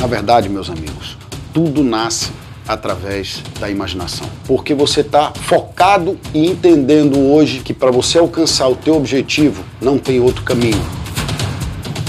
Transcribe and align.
Na 0.00 0.06
verdade, 0.06 0.48
meus 0.48 0.70
amigos, 0.70 1.18
tudo 1.52 1.84
nasce 1.84 2.32
através 2.66 3.42
da 3.60 3.68
imaginação. 3.68 4.26
Porque 4.46 4.72
você 4.72 5.02
está 5.02 5.30
focado 5.30 6.18
e 6.32 6.46
entendendo 6.46 7.18
hoje 7.18 7.60
que 7.60 7.74
para 7.74 7.90
você 7.90 8.16
alcançar 8.16 8.66
o 8.68 8.74
teu 8.74 8.96
objetivo 8.96 9.62
não 9.78 9.98
tem 9.98 10.18
outro 10.18 10.42
caminho. 10.42 10.82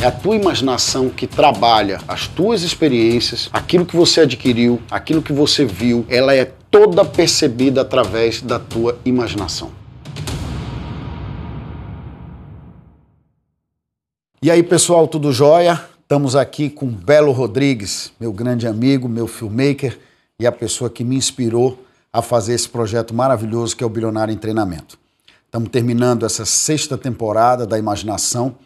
É 0.01 0.05
a 0.05 0.11
tua 0.11 0.37
imaginação 0.37 1.09
que 1.09 1.27
trabalha 1.27 1.99
as 2.07 2.27
tuas 2.27 2.63
experiências, 2.63 3.49
aquilo 3.51 3.85
que 3.85 3.95
você 3.95 4.21
adquiriu, 4.21 4.81
aquilo 4.89 5.21
que 5.21 5.33
você 5.33 5.65
viu, 5.65 6.05
ela 6.07 6.33
é 6.33 6.45
toda 6.45 7.03
percebida 7.03 7.81
através 7.81 8.41
da 8.41 8.57
tua 8.57 8.97
imaginação. 9.03 9.69
E 14.41 14.49
aí, 14.49 14.63
pessoal, 14.63 15.09
tudo 15.09 15.33
jóia? 15.33 15.90
Estamos 16.11 16.35
aqui 16.35 16.69
com 16.69 16.87
Belo 16.87 17.31
Rodrigues, 17.31 18.11
meu 18.19 18.33
grande 18.33 18.67
amigo, 18.67 19.07
meu 19.07 19.27
filmmaker 19.27 19.97
e 20.37 20.45
a 20.45 20.51
pessoa 20.51 20.89
que 20.89 21.05
me 21.05 21.15
inspirou 21.15 21.85
a 22.11 22.21
fazer 22.21 22.53
esse 22.53 22.67
projeto 22.67 23.13
maravilhoso 23.13 23.77
que 23.77 23.81
é 23.81 23.87
o 23.87 23.89
Bilionário 23.89 24.33
em 24.33 24.37
Treinamento. 24.37 24.99
Estamos 25.45 25.69
terminando 25.69 26.25
essa 26.25 26.43
sexta 26.43 26.97
temporada 26.97 27.65
da 27.65 27.79
Imaginação, 27.79 28.57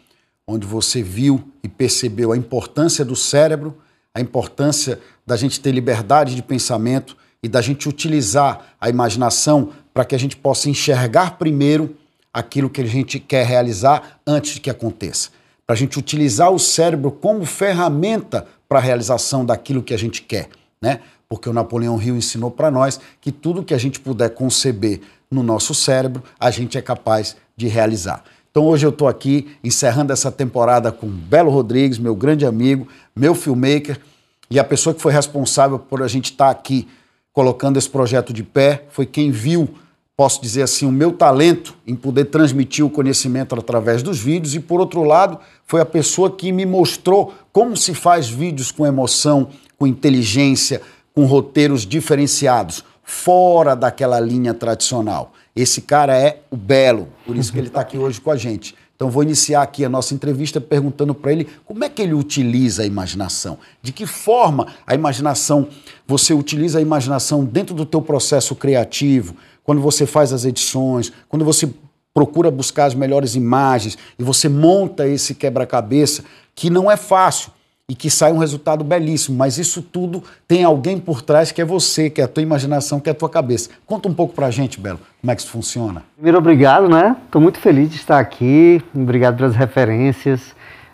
onde 0.44 0.66
você 0.66 1.04
viu 1.04 1.40
e 1.62 1.68
percebeu 1.68 2.32
a 2.32 2.36
importância 2.36 3.04
do 3.04 3.14
cérebro, 3.14 3.78
a 4.12 4.20
importância 4.20 4.98
da 5.24 5.36
gente 5.36 5.60
ter 5.60 5.70
liberdade 5.70 6.34
de 6.34 6.42
pensamento 6.42 7.16
e 7.40 7.48
da 7.48 7.62
gente 7.62 7.88
utilizar 7.88 8.74
a 8.80 8.90
imaginação 8.90 9.70
para 9.94 10.04
que 10.04 10.16
a 10.16 10.18
gente 10.18 10.36
possa 10.36 10.68
enxergar 10.68 11.38
primeiro 11.38 11.94
aquilo 12.34 12.68
que 12.68 12.80
a 12.80 12.86
gente 12.86 13.20
quer 13.20 13.46
realizar 13.46 14.18
antes 14.26 14.58
que 14.58 14.68
aconteça 14.68 15.30
para 15.66 15.74
a 15.74 15.76
gente 15.76 15.98
utilizar 15.98 16.50
o 16.50 16.58
cérebro 16.58 17.10
como 17.10 17.44
ferramenta 17.44 18.46
para 18.68 18.78
a 18.78 18.82
realização 18.82 19.44
daquilo 19.44 19.82
que 19.82 19.92
a 19.92 19.98
gente 19.98 20.22
quer, 20.22 20.48
né? 20.80 21.00
Porque 21.28 21.48
o 21.48 21.52
Napoleão 21.52 22.00
Hill 22.00 22.16
ensinou 22.16 22.52
para 22.52 22.70
nós 22.70 23.00
que 23.20 23.32
tudo 23.32 23.64
que 23.64 23.74
a 23.74 23.78
gente 23.78 23.98
puder 23.98 24.30
conceber 24.30 25.00
no 25.28 25.42
nosso 25.42 25.74
cérebro, 25.74 26.22
a 26.38 26.52
gente 26.52 26.78
é 26.78 26.82
capaz 26.82 27.36
de 27.56 27.66
realizar. 27.66 28.22
Então 28.48 28.64
hoje 28.64 28.86
eu 28.86 28.90
estou 28.90 29.08
aqui 29.08 29.56
encerrando 29.62 30.12
essa 30.12 30.30
temporada 30.30 30.92
com 30.92 31.08
Belo 31.08 31.50
Rodrigues, 31.50 31.98
meu 31.98 32.14
grande 32.14 32.46
amigo, 32.46 32.86
meu 33.14 33.34
filmmaker, 33.34 34.00
e 34.48 34.60
a 34.60 34.64
pessoa 34.64 34.94
que 34.94 35.02
foi 35.02 35.12
responsável 35.12 35.80
por 35.80 36.00
a 36.00 36.06
gente 36.06 36.30
estar 36.30 36.46
tá 36.46 36.50
aqui 36.52 36.86
colocando 37.32 37.76
esse 37.76 37.90
projeto 37.90 38.32
de 38.32 38.44
pé 38.44 38.84
foi 38.88 39.04
quem 39.04 39.32
viu 39.32 39.68
posso 40.16 40.40
dizer 40.40 40.62
assim, 40.62 40.86
o 40.86 40.92
meu 40.92 41.12
talento 41.12 41.76
em 41.86 41.94
poder 41.94 42.26
transmitir 42.26 42.84
o 42.84 42.90
conhecimento 42.90 43.54
através 43.54 44.02
dos 44.02 44.18
vídeos, 44.18 44.54
e 44.54 44.60
por 44.60 44.80
outro 44.80 45.04
lado, 45.04 45.38
foi 45.66 45.80
a 45.80 45.84
pessoa 45.84 46.30
que 46.30 46.52
me 46.52 46.64
mostrou 46.64 47.34
como 47.52 47.76
se 47.76 47.92
faz 47.92 48.28
vídeos 48.28 48.70
com 48.70 48.86
emoção, 48.86 49.48
com 49.76 49.86
inteligência, 49.86 50.80
com 51.14 51.26
roteiros 51.26 51.84
diferenciados, 51.84 52.84
fora 53.02 53.74
daquela 53.74 54.20
linha 54.20 54.54
tradicional. 54.54 55.32
Esse 55.54 55.80
cara 55.80 56.16
é 56.16 56.40
o 56.50 56.56
Belo, 56.56 57.08
por 57.26 57.36
isso 57.36 57.52
que 57.52 57.58
ele 57.58 57.68
está 57.68 57.80
aqui 57.80 57.98
hoje 57.98 58.20
com 58.20 58.30
a 58.30 58.36
gente. 58.36 58.74
Então 58.94 59.10
vou 59.10 59.22
iniciar 59.22 59.62
aqui 59.62 59.84
a 59.84 59.88
nossa 59.88 60.14
entrevista 60.14 60.58
perguntando 60.60 61.14
para 61.14 61.30
ele 61.30 61.46
como 61.66 61.84
é 61.84 61.88
que 61.88 62.00
ele 62.00 62.14
utiliza 62.14 62.82
a 62.82 62.86
imaginação, 62.86 63.58
de 63.82 63.92
que 63.92 64.06
forma 64.06 64.68
a 64.86 64.94
imaginação, 64.94 65.68
você 66.06 66.32
utiliza 66.32 66.78
a 66.78 66.82
imaginação 66.82 67.44
dentro 67.44 67.74
do 67.74 67.84
teu 67.84 68.00
processo 68.00 68.54
criativo, 68.54 69.34
quando 69.64 69.80
você 69.80 70.06
faz 70.06 70.32
as 70.32 70.44
edições, 70.44 71.12
quando 71.28 71.44
você 71.44 71.68
procura 72.16 72.50
buscar 72.50 72.86
as 72.86 72.94
melhores 72.94 73.34
imagens 73.34 73.98
e 74.18 74.24
você 74.24 74.48
monta 74.48 75.06
esse 75.06 75.34
quebra-cabeça, 75.34 76.24
que 76.54 76.70
não 76.70 76.90
é 76.90 76.96
fácil 76.96 77.50
e 77.86 77.94
que 77.94 78.08
sai 78.08 78.32
um 78.32 78.38
resultado 78.38 78.82
belíssimo, 78.82 79.36
mas 79.36 79.58
isso 79.58 79.82
tudo 79.82 80.24
tem 80.48 80.64
alguém 80.64 80.98
por 80.98 81.20
trás 81.20 81.52
que 81.52 81.60
é 81.60 81.64
você, 81.64 82.08
que 82.08 82.22
é 82.22 82.24
a 82.24 82.28
tua 82.28 82.42
imaginação, 82.42 83.00
que 83.00 83.10
é 83.10 83.12
a 83.12 83.14
tua 83.14 83.28
cabeça. 83.28 83.68
Conta 83.84 84.08
um 84.08 84.14
pouco 84.14 84.34
pra 84.34 84.50
gente, 84.50 84.80
Belo, 84.80 84.98
como 85.20 85.30
é 85.30 85.36
que 85.36 85.42
isso 85.42 85.50
funciona. 85.50 86.04
Primeiro, 86.14 86.38
obrigado, 86.38 86.88
né? 86.88 87.14
Estou 87.26 87.38
muito 87.38 87.58
feliz 87.58 87.90
de 87.90 87.96
estar 87.96 88.18
aqui, 88.18 88.82
obrigado 88.94 89.36
pelas 89.36 89.54
referências. 89.54 90.40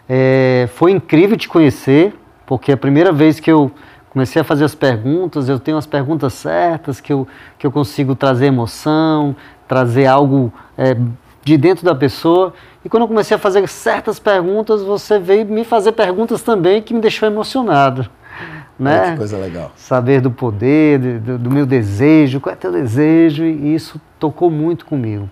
É, 0.08 0.68
foi 0.74 0.90
incrível 0.90 1.36
te 1.36 1.48
conhecer, 1.48 2.12
porque 2.44 2.72
é 2.72 2.74
a 2.74 2.76
primeira 2.76 3.12
vez 3.12 3.38
que 3.38 3.50
eu 3.50 3.70
comecei 4.10 4.42
a 4.42 4.44
fazer 4.44 4.64
as 4.64 4.74
perguntas, 4.74 5.48
eu 5.48 5.60
tenho 5.60 5.78
as 5.78 5.86
perguntas 5.86 6.34
certas, 6.34 7.00
que 7.00 7.12
eu, 7.12 7.28
que 7.58 7.66
eu 7.66 7.70
consigo 7.70 8.16
trazer 8.16 8.46
emoção, 8.46 9.36
trazer 9.72 10.04
algo 10.04 10.52
é, 10.76 10.94
de 11.42 11.56
dentro 11.56 11.82
da 11.82 11.94
pessoa. 11.94 12.52
E 12.84 12.90
quando 12.90 13.04
eu 13.04 13.08
comecei 13.08 13.34
a 13.34 13.40
fazer 13.40 13.66
certas 13.66 14.18
perguntas, 14.18 14.82
você 14.82 15.18
veio 15.18 15.46
me 15.46 15.64
fazer 15.64 15.92
perguntas 15.92 16.42
também 16.42 16.82
que 16.82 16.92
me 16.92 17.00
deixou 17.00 17.26
emocionado. 17.26 18.06
Né? 18.78 19.12
que 19.12 19.16
coisa 19.16 19.38
legal. 19.38 19.72
Saber 19.74 20.20
do 20.20 20.30
poder, 20.30 20.98
do, 20.98 21.38
do 21.38 21.50
meu 21.50 21.64
desejo, 21.64 22.38
qual 22.38 22.52
é 22.52 22.56
teu 22.56 22.70
desejo, 22.70 23.44
e 23.44 23.74
isso 23.74 23.98
tocou 24.18 24.50
muito 24.50 24.84
comigo. 24.84 25.30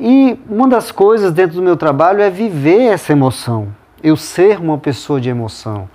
E 0.00 0.38
uma 0.48 0.66
das 0.66 0.90
coisas 0.90 1.32
dentro 1.32 1.56
do 1.56 1.62
meu 1.62 1.76
trabalho 1.76 2.22
é 2.22 2.30
viver 2.30 2.84
essa 2.84 3.12
emoção, 3.12 3.68
eu 4.02 4.16
ser 4.16 4.58
uma 4.58 4.78
pessoa 4.78 5.20
de 5.20 5.28
emoção. 5.28 5.86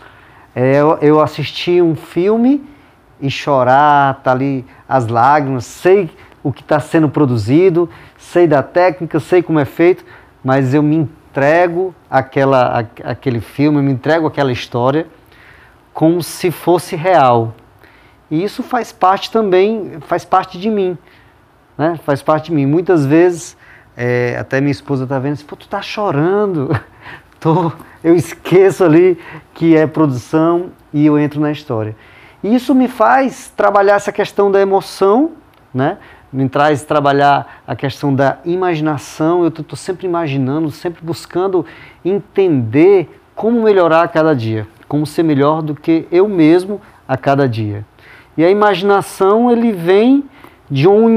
É, 0.53 0.75
eu, 0.75 0.97
eu 1.01 1.19
assisti 1.19 1.81
um 1.81 1.95
filme 1.95 2.63
e 3.19 3.31
chorar, 3.31 4.21
tá 4.21 4.31
ali 4.31 4.65
as 4.87 5.07
lágrimas, 5.07 5.65
sei 5.65 6.09
o 6.43 6.51
que 6.51 6.61
está 6.61 6.79
sendo 6.79 7.09
produzido, 7.09 7.89
sei 8.17 8.47
da 8.47 8.63
técnica, 8.63 9.19
sei 9.19 9.41
como 9.41 9.59
é 9.59 9.65
feito, 9.65 10.03
mas 10.43 10.73
eu 10.73 10.81
me 10.81 10.95
entrego 10.95 11.93
àquela, 12.09 12.79
à, 12.79 13.11
àquele 13.11 13.39
filme, 13.39 13.77
eu 13.79 13.83
me 13.83 13.91
entrego 13.91 14.27
àquela 14.27 14.51
história 14.51 15.07
como 15.93 16.23
se 16.23 16.51
fosse 16.51 16.95
real. 16.95 17.53
E 18.29 18.43
isso 18.43 18.63
faz 18.63 18.91
parte 18.91 19.29
também, 19.29 19.97
faz 20.01 20.23
parte 20.23 20.57
de 20.57 20.69
mim, 20.69 20.97
né? 21.77 21.99
faz 22.03 22.21
parte 22.21 22.45
de 22.45 22.53
mim. 22.53 22.65
Muitas 22.65 23.05
vezes, 23.05 23.57
é, 23.95 24.37
até 24.39 24.61
minha 24.61 24.71
esposa 24.71 25.03
está 25.03 25.19
vendo, 25.19 25.43
pô, 25.43 25.55
tu 25.55 25.67
tá 25.67 25.81
chorando, 25.81 26.69
tô 27.39 27.71
eu 28.03 28.15
esqueço 28.15 28.83
ali 28.83 29.17
que 29.53 29.75
é 29.75 29.85
produção 29.85 30.71
e 30.93 31.05
eu 31.05 31.19
entro 31.19 31.39
na 31.39 31.51
história. 31.51 31.95
E 32.43 32.55
isso 32.55 32.73
me 32.73 32.87
faz 32.87 33.53
trabalhar 33.55 33.95
essa 33.95 34.11
questão 34.11 34.51
da 34.51 34.59
emoção, 34.59 35.33
né? 35.73 35.97
Me 36.31 36.47
traz 36.47 36.83
trabalhar 36.83 37.61
a 37.67 37.75
questão 37.75 38.13
da 38.13 38.37
imaginação. 38.45 39.43
Eu 39.43 39.49
estou 39.49 39.75
sempre 39.75 40.07
imaginando, 40.07 40.71
sempre 40.71 41.03
buscando 41.03 41.65
entender 42.03 43.19
como 43.35 43.63
melhorar 43.63 44.03
a 44.03 44.07
cada 44.07 44.35
dia, 44.35 44.67
como 44.87 45.05
ser 45.05 45.23
melhor 45.23 45.61
do 45.61 45.75
que 45.75 46.07
eu 46.11 46.27
mesmo 46.27 46.79
a 47.07 47.17
cada 47.17 47.47
dia. 47.47 47.85
E 48.37 48.43
a 48.43 48.49
imaginação 48.49 49.51
ele 49.51 49.71
vem 49.71 50.23
de 50.69 50.87
uma 50.87 51.09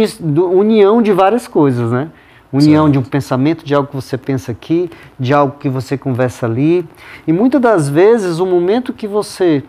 união 0.51 1.01
de 1.01 1.13
várias 1.13 1.47
coisas, 1.47 1.93
né? 1.93 2.11
União 2.53 2.85
certo. 2.85 2.93
de 2.93 2.99
um 2.99 3.03
pensamento, 3.03 3.65
de 3.65 3.75
algo 3.75 3.89
que 3.89 3.97
você 3.97 4.17
pensa 4.17 4.53
aqui, 4.53 4.91
de 5.19 5.35
algo 5.35 5.57
que 5.59 5.69
você 5.69 5.99
conversa 5.99 6.47
ali. 6.47 6.89
E 7.27 7.33
muitas 7.33 7.61
das 7.61 7.89
vezes, 7.89 8.39
o 8.39 8.47
momento 8.47 8.93
que 8.93 9.09
você 9.09 9.63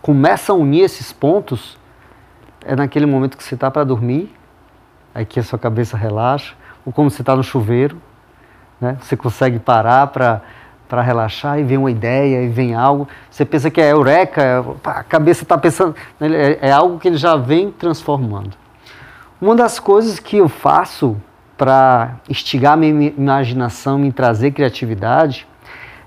começa 0.00 0.52
a 0.52 0.54
unir 0.54 0.82
esses 0.82 1.12
pontos 1.12 1.78
é 2.64 2.74
naquele 2.74 3.06
momento 3.06 3.36
que 3.36 3.44
você 3.44 3.54
está 3.54 3.70
para 3.70 3.84
dormir, 3.84 4.30
aí 5.14 5.24
que 5.24 5.40
a 5.40 5.42
sua 5.42 5.58
cabeça 5.58 5.96
relaxa, 5.96 6.54
ou 6.84 6.92
como 6.92 7.10
você 7.10 7.22
está 7.22 7.36
no 7.36 7.42
chuveiro, 7.42 7.96
né? 8.80 8.96
você 9.00 9.16
consegue 9.16 9.58
parar 9.58 10.08
para 10.08 10.42
para 10.92 11.00
relaxar 11.00 11.58
e 11.58 11.62
vem 11.62 11.78
uma 11.78 11.90
ideia 11.90 12.42
e 12.42 12.48
vem 12.48 12.74
algo. 12.74 13.08
Você 13.30 13.46
pensa 13.46 13.70
que 13.70 13.80
é 13.80 13.92
eureka, 13.92 14.62
a 14.84 15.02
cabeça 15.02 15.42
está 15.42 15.56
pensando, 15.56 15.96
é, 16.20 16.68
é 16.68 16.70
algo 16.70 16.98
que 16.98 17.08
ele 17.08 17.16
já 17.16 17.34
vem 17.34 17.70
transformando. 17.70 18.50
Uma 19.40 19.56
das 19.56 19.80
coisas 19.80 20.18
que 20.18 20.36
eu 20.36 20.50
faço 20.50 21.16
para 21.56 22.16
instigar 22.28 22.76
minha 22.76 23.10
imaginação, 23.16 23.98
me 23.98 24.12
trazer 24.12 24.50
criatividade, 24.50 25.46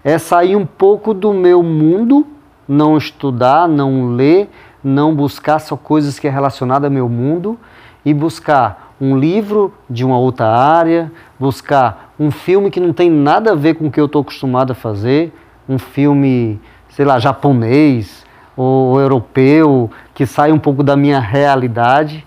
é 0.03 0.19
sair 0.19 0.55
um 0.55 0.67
pouco 0.67 1.15
do 1.15 1.33
meu 1.33 1.63
mundo, 1.63 2.27
não 2.67 2.95
estudar, 2.95 3.67
não 3.67 4.13
ler, 4.13 4.51
não 4.83 5.15
buscar 5.15 5.57
só 5.57 5.75
coisas 5.75 6.19
que 6.19 6.27
é 6.27 6.29
relacionada 6.29 6.85
ao 6.85 6.91
meu 6.91 7.09
mundo 7.09 7.59
e 8.05 8.13
buscar 8.13 8.84
um 8.99 9.17
livro 9.17 9.73
de 9.89 10.05
uma 10.05 10.17
outra 10.17 10.47
área, 10.47 11.11
buscar 11.39 12.13
um 12.19 12.31
filme 12.31 12.71
que 12.71 12.79
não 12.79 12.93
tem 12.93 13.09
nada 13.09 13.51
a 13.51 13.55
ver 13.55 13.75
com 13.75 13.87
o 13.87 13.91
que 13.91 13.99
eu 13.99 14.05
estou 14.05 14.21
acostumado 14.21 14.71
a 14.71 14.75
fazer, 14.75 15.33
um 15.67 15.77
filme, 15.77 16.59
sei 16.89 17.05
lá, 17.05 17.19
japonês 17.19 18.25
ou 18.55 18.99
europeu, 18.99 19.91
que 20.13 20.25
sai 20.25 20.51
um 20.51 20.59
pouco 20.59 20.81
da 20.81 20.95
minha 20.95 21.19
realidade 21.19 22.25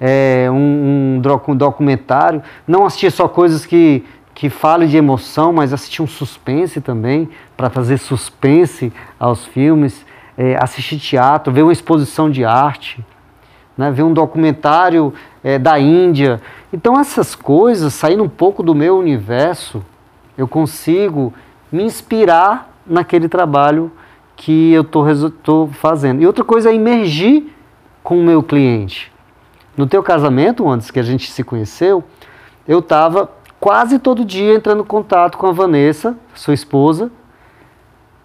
é, 0.00 0.48
um, 0.50 1.20
um, 1.48 1.56
documentário, 1.56 2.42
não 2.66 2.86
assistir 2.86 3.10
só 3.10 3.28
coisas 3.28 3.66
que, 3.66 4.04
que 4.34 4.48
falem 4.48 4.88
de 4.88 4.96
emoção, 4.96 5.52
mas 5.52 5.72
assistir 5.72 6.02
um 6.02 6.06
suspense 6.06 6.80
também, 6.80 7.28
para 7.56 7.68
trazer 7.68 7.98
suspense 7.98 8.92
aos 9.18 9.44
filmes, 9.44 10.06
é, 10.38 10.56
assistir 10.56 10.98
teatro, 10.98 11.52
ver 11.52 11.62
uma 11.62 11.72
exposição 11.72 12.30
de 12.30 12.44
arte, 12.44 13.04
né, 13.76 13.90
ver 13.90 14.02
um 14.02 14.12
documentário 14.12 15.12
é, 15.42 15.58
da 15.58 15.78
Índia. 15.78 16.40
Então 16.72 16.98
essas 16.98 17.34
coisas, 17.34 17.94
saindo 17.94 18.22
um 18.22 18.28
pouco 18.28 18.62
do 18.62 18.74
meu 18.74 18.98
universo, 18.98 19.82
eu 20.36 20.46
consigo 20.46 21.32
me 21.70 21.82
inspirar 21.82 22.70
naquele 22.86 23.28
trabalho 23.28 23.92
que 24.36 24.72
eu 24.72 24.82
estou 24.82 25.68
fazendo. 25.68 26.22
E 26.22 26.26
outra 26.26 26.44
coisa 26.44 26.70
é 26.70 26.74
emergir 26.74 27.54
com 28.02 28.18
o 28.18 28.24
meu 28.24 28.42
cliente. 28.42 29.12
No 29.76 29.86
teu 29.86 30.02
casamento, 30.02 30.68
antes 30.68 30.90
que 30.90 30.98
a 30.98 31.02
gente 31.02 31.30
se 31.30 31.44
conheceu, 31.44 32.02
eu 32.66 32.80
estava 32.80 33.30
quase 33.58 33.98
todo 33.98 34.24
dia 34.24 34.54
entrando 34.54 34.82
em 34.82 34.86
contato 34.86 35.36
com 35.36 35.46
a 35.46 35.52
Vanessa, 35.52 36.16
sua 36.34 36.54
esposa, 36.54 37.10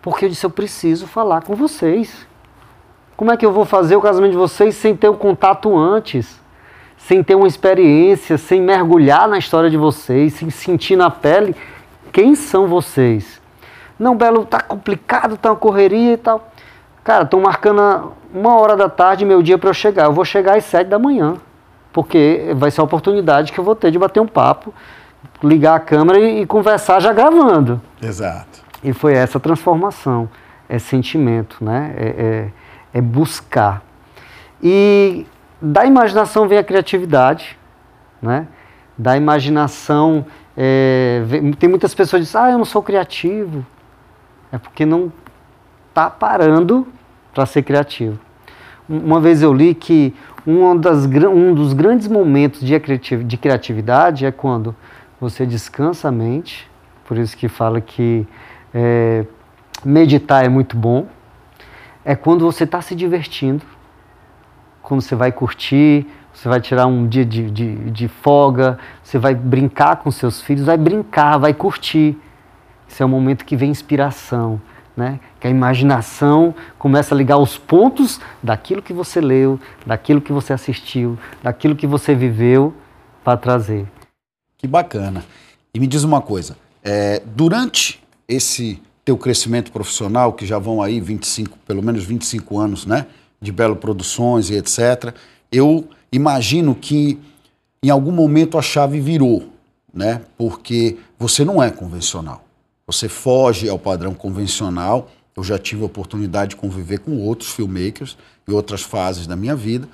porque 0.01 0.25
eu 0.25 0.29
disse: 0.29 0.45
eu 0.45 0.49
preciso 0.49 1.05
falar 1.05 1.43
com 1.43 1.55
vocês. 1.55 2.25
Como 3.17 3.31
é 3.31 3.37
que 3.37 3.45
eu 3.45 3.51
vou 3.51 3.65
fazer 3.65 3.95
o 3.95 4.01
casamento 4.01 4.31
de 4.31 4.37
vocês 4.37 4.75
sem 4.75 4.95
ter 4.95 5.09
o 5.09 5.15
contato 5.15 5.77
antes? 5.77 6.39
Sem 7.07 7.23
ter 7.23 7.35
uma 7.35 7.47
experiência, 7.47 8.37
sem 8.37 8.61
mergulhar 8.61 9.27
na 9.27 9.37
história 9.37 9.69
de 9.69 9.77
vocês, 9.77 10.33
sem 10.33 10.49
sentir 10.49 10.95
na 10.95 11.09
pele 11.09 11.55
quem 12.15 12.33
são 12.33 12.65
vocês? 12.65 13.41
Não, 13.99 14.15
Belo, 14.15 14.45
tá 14.45 14.61
complicado, 14.61 15.35
tá 15.35 15.49
uma 15.49 15.57
correria 15.57 16.13
e 16.13 16.17
tal. 16.17 16.49
Cara, 17.03 17.23
estão 17.25 17.41
marcando 17.41 18.13
uma 18.33 18.57
hora 18.57 18.77
da 18.77 18.87
tarde 18.87 19.25
meu 19.25 19.43
dia 19.43 19.57
para 19.57 19.69
eu 19.69 19.73
chegar. 19.73 20.05
Eu 20.05 20.13
vou 20.13 20.23
chegar 20.23 20.55
às 20.55 20.63
sete 20.63 20.87
da 20.87 20.97
manhã, 20.97 21.35
porque 21.91 22.53
vai 22.55 22.71
ser 22.71 22.79
a 22.79 22.85
oportunidade 22.85 23.51
que 23.51 23.59
eu 23.59 23.65
vou 23.65 23.75
ter 23.75 23.91
de 23.91 23.99
bater 23.99 24.21
um 24.21 24.27
papo, 24.27 24.73
ligar 25.43 25.75
a 25.75 25.79
câmera 25.81 26.17
e, 26.19 26.43
e 26.43 26.45
conversar 26.45 27.01
já 27.01 27.11
gravando. 27.11 27.81
Exato. 28.01 28.63
E 28.81 28.93
foi 28.93 29.13
essa 29.13 29.37
transformação, 29.37 30.29
é 30.69 30.79
sentimento, 30.79 31.57
né? 31.59 31.93
É, 31.97 32.07
é, 32.07 32.49
é 32.93 33.01
buscar. 33.01 33.81
E 34.63 35.25
da 35.61 35.85
imaginação 35.85 36.47
vem 36.47 36.57
a 36.57 36.63
criatividade, 36.63 37.57
né? 38.21 38.47
Da 38.97 39.17
imaginação, 39.17 40.25
é, 40.55 41.21
tem 41.59 41.69
muitas 41.69 41.93
pessoas 41.93 42.21
que 42.21 42.25
dizem, 42.25 42.41
ah, 42.41 42.51
eu 42.51 42.57
não 42.57 42.65
sou 42.65 42.81
criativo. 42.81 43.65
É 44.51 44.57
porque 44.57 44.85
não 44.85 45.11
está 45.89 46.09
parando 46.09 46.87
para 47.33 47.45
ser 47.45 47.63
criativo. 47.63 48.19
Uma 48.87 49.19
vez 49.19 49.41
eu 49.41 49.53
li 49.53 49.73
que 49.73 50.13
um, 50.45 50.77
das, 50.77 51.05
um 51.05 51.53
dos 51.53 51.73
grandes 51.73 52.07
momentos 52.07 52.61
de 52.61 53.37
criatividade 53.37 54.25
é 54.25 54.31
quando 54.31 54.75
você 55.19 55.45
descansa 55.45 56.09
a 56.09 56.11
mente, 56.11 56.69
por 57.05 57.17
isso 57.17 57.35
que 57.35 57.47
fala 57.47 57.81
que 57.81 58.27
é, 58.73 59.25
meditar 59.83 60.45
é 60.45 60.49
muito 60.49 60.77
bom, 60.77 61.07
é 62.03 62.15
quando 62.15 62.45
você 62.45 62.63
está 62.63 62.81
se 62.81 62.95
divertindo, 62.95 63.65
quando 64.85 65.01
você 65.01 65.15
vai 65.15 65.31
curtir, 65.31 66.05
você 66.33 66.47
vai 66.47 66.61
tirar 66.61 66.85
um 66.85 67.07
dia 67.07 67.25
de, 67.25 67.49
de, 67.49 67.75
de 67.91 68.07
folga, 68.07 68.77
você 69.03 69.17
vai 69.17 69.33
brincar 69.33 69.97
com 69.97 70.11
seus 70.11 70.41
filhos, 70.41 70.65
vai 70.65 70.77
brincar, 70.77 71.37
vai 71.37 71.53
curtir. 71.53 72.17
Esse 72.87 73.01
é 73.01 73.05
o 73.05 73.09
momento 73.09 73.43
que 73.43 73.55
vem 73.55 73.71
inspiração, 73.71 74.61
né? 74.95 75.19
que 75.39 75.47
a 75.47 75.49
imaginação 75.49 76.53
começa 76.77 77.15
a 77.15 77.17
ligar 77.17 77.37
os 77.37 77.57
pontos 77.57 78.19
daquilo 78.43 78.81
que 78.81 78.93
você 78.93 79.19
leu, 79.19 79.59
daquilo 79.85 80.21
que 80.21 80.31
você 80.31 80.53
assistiu, 80.53 81.17
daquilo 81.41 81.75
que 81.75 81.87
você 81.87 82.13
viveu 82.13 82.73
para 83.23 83.37
trazer. 83.37 83.87
Que 84.57 84.67
bacana. 84.67 85.25
E 85.73 85.79
me 85.79 85.87
diz 85.87 86.03
uma 86.03 86.21
coisa, 86.21 86.55
é, 86.83 87.21
durante 87.25 88.03
esse 88.27 88.81
teu 89.03 89.17
crescimento 89.17 89.71
profissional, 89.71 90.33
que 90.33 90.45
já 90.45 90.57
vão 90.57 90.81
aí 90.81 90.99
25, 90.99 91.57
pelo 91.65 91.81
menos 91.81 92.05
25 92.05 92.59
anos, 92.59 92.85
né? 92.85 93.05
De 93.45 93.51
Belo 93.51 93.75
Produções 93.75 94.49
e 94.49 94.55
etc., 94.55 95.13
eu 95.51 95.87
imagino 96.11 96.75
que 96.75 97.19
em 97.81 97.89
algum 97.89 98.11
momento 98.11 98.57
a 98.57 98.61
chave 98.61 98.99
virou, 98.99 99.47
né? 99.93 100.21
Porque 100.37 100.97
você 101.17 101.45
não 101.45 101.61
é 101.61 101.69
convencional. 101.69 102.43
Você 102.87 103.07
foge 103.07 103.69
ao 103.69 103.79
padrão 103.79 104.13
convencional. 104.13 105.09
Eu 105.35 105.43
já 105.43 105.57
tive 105.57 105.83
a 105.83 105.85
oportunidade 105.85 106.51
de 106.51 106.55
conviver 106.55 106.99
com 106.99 107.17
outros 107.19 107.51
filmmakers 107.51 108.17
em 108.47 108.53
outras 108.53 108.81
fases 108.81 109.27
da 109.27 109.35
minha 109.35 109.55
vida. 109.55 109.87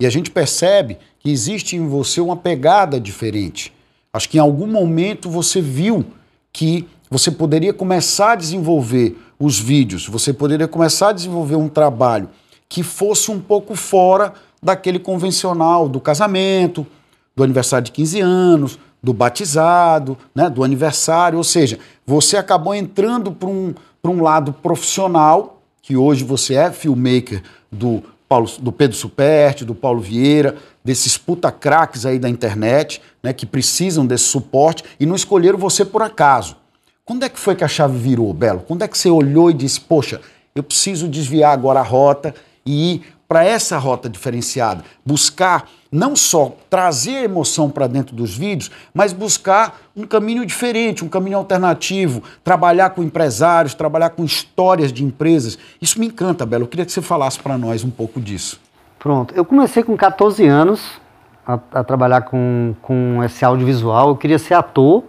E 0.00 0.06
a 0.06 0.10
gente 0.10 0.30
percebe 0.30 0.98
que 1.20 1.30
existe 1.30 1.76
em 1.76 1.86
você 1.88 2.20
uma 2.20 2.36
pegada 2.36 3.00
diferente. 3.00 3.72
Acho 4.12 4.28
que 4.28 4.38
em 4.38 4.40
algum 4.40 4.66
momento 4.66 5.30
você 5.30 5.60
viu 5.60 6.04
que 6.52 6.86
você 7.10 7.30
poderia 7.30 7.72
começar 7.72 8.32
a 8.32 8.36
desenvolver 8.36 9.16
os 9.38 9.58
vídeos, 9.58 10.06
você 10.06 10.32
poderia 10.32 10.66
começar 10.66 11.10
a 11.10 11.12
desenvolver 11.12 11.54
um 11.56 11.68
trabalho 11.68 12.28
que 12.68 12.82
fosse 12.82 13.30
um 13.30 13.40
pouco 13.40 13.74
fora 13.74 14.34
daquele 14.62 14.98
convencional 14.98 15.88
do 15.88 16.00
casamento, 16.00 16.86
do 17.34 17.42
aniversário 17.42 17.84
de 17.84 17.92
15 17.92 18.20
anos, 18.20 18.78
do 19.02 19.12
batizado, 19.12 20.18
né, 20.34 20.50
do 20.50 20.64
aniversário, 20.64 21.38
ou 21.38 21.44
seja, 21.44 21.78
você 22.04 22.36
acabou 22.36 22.74
entrando 22.74 23.30
para 23.30 23.48
um, 23.48 23.74
um 24.04 24.22
lado 24.22 24.52
profissional, 24.52 25.62
que 25.80 25.96
hoje 25.96 26.24
você 26.24 26.54
é 26.54 26.72
filmmaker 26.72 27.42
do, 27.70 28.02
Paulo, 28.28 28.50
do 28.58 28.72
Pedro 28.72 28.96
Superti, 28.96 29.64
do 29.64 29.74
Paulo 29.74 30.00
Vieira, 30.00 30.56
desses 30.84 31.16
puta 31.16 31.50
craques 31.52 32.04
aí 32.04 32.18
da 32.18 32.28
internet, 32.28 33.00
né, 33.22 33.32
que 33.32 33.46
precisam 33.46 34.04
desse 34.04 34.24
suporte 34.24 34.82
e 34.98 35.06
não 35.06 35.14
escolheram 35.14 35.58
você 35.58 35.84
por 35.84 36.02
acaso. 36.02 36.56
Quando 37.04 37.24
é 37.24 37.28
que 37.28 37.38
foi 37.38 37.54
que 37.54 37.64
a 37.64 37.68
chave 37.68 37.96
virou, 37.96 38.34
Belo? 38.34 38.60
Quando 38.66 38.82
é 38.82 38.88
que 38.88 38.98
você 38.98 39.08
olhou 39.08 39.50
e 39.50 39.54
disse, 39.54 39.80
poxa, 39.80 40.20
eu 40.54 40.62
preciso 40.62 41.08
desviar 41.08 41.52
agora 41.52 41.80
a 41.80 41.84
rota 41.84 42.34
e 42.68 42.94
ir 42.94 43.02
para 43.26 43.44
essa 43.44 43.78
rota 43.78 44.08
diferenciada? 44.08 44.84
Buscar 45.04 45.68
não 45.90 46.14
só 46.14 46.54
trazer 46.68 47.24
emoção 47.24 47.70
para 47.70 47.86
dentro 47.86 48.14
dos 48.14 48.36
vídeos, 48.36 48.70
mas 48.92 49.12
buscar 49.12 49.78
um 49.96 50.06
caminho 50.06 50.44
diferente, 50.44 51.04
um 51.04 51.08
caminho 51.08 51.38
alternativo, 51.38 52.22
trabalhar 52.44 52.90
com 52.90 53.02
empresários, 53.02 53.74
trabalhar 53.74 54.10
com 54.10 54.24
histórias 54.24 54.92
de 54.92 55.04
empresas. 55.04 55.58
Isso 55.80 55.98
me 55.98 56.06
encanta, 56.06 56.44
Belo. 56.44 56.64
Eu 56.64 56.68
queria 56.68 56.84
que 56.84 56.92
você 56.92 57.02
falasse 57.02 57.38
para 57.38 57.56
nós 57.56 57.82
um 57.84 57.90
pouco 57.90 58.20
disso. 58.20 58.60
Pronto. 58.98 59.34
Eu 59.34 59.44
comecei 59.44 59.82
com 59.82 59.96
14 59.96 60.46
anos 60.46 61.00
a, 61.46 61.58
a 61.72 61.84
trabalhar 61.84 62.22
com, 62.22 62.74
com 62.82 63.22
esse 63.24 63.44
audiovisual. 63.44 64.10
Eu 64.10 64.16
queria 64.16 64.38
ser 64.38 64.54
ator 64.54 65.04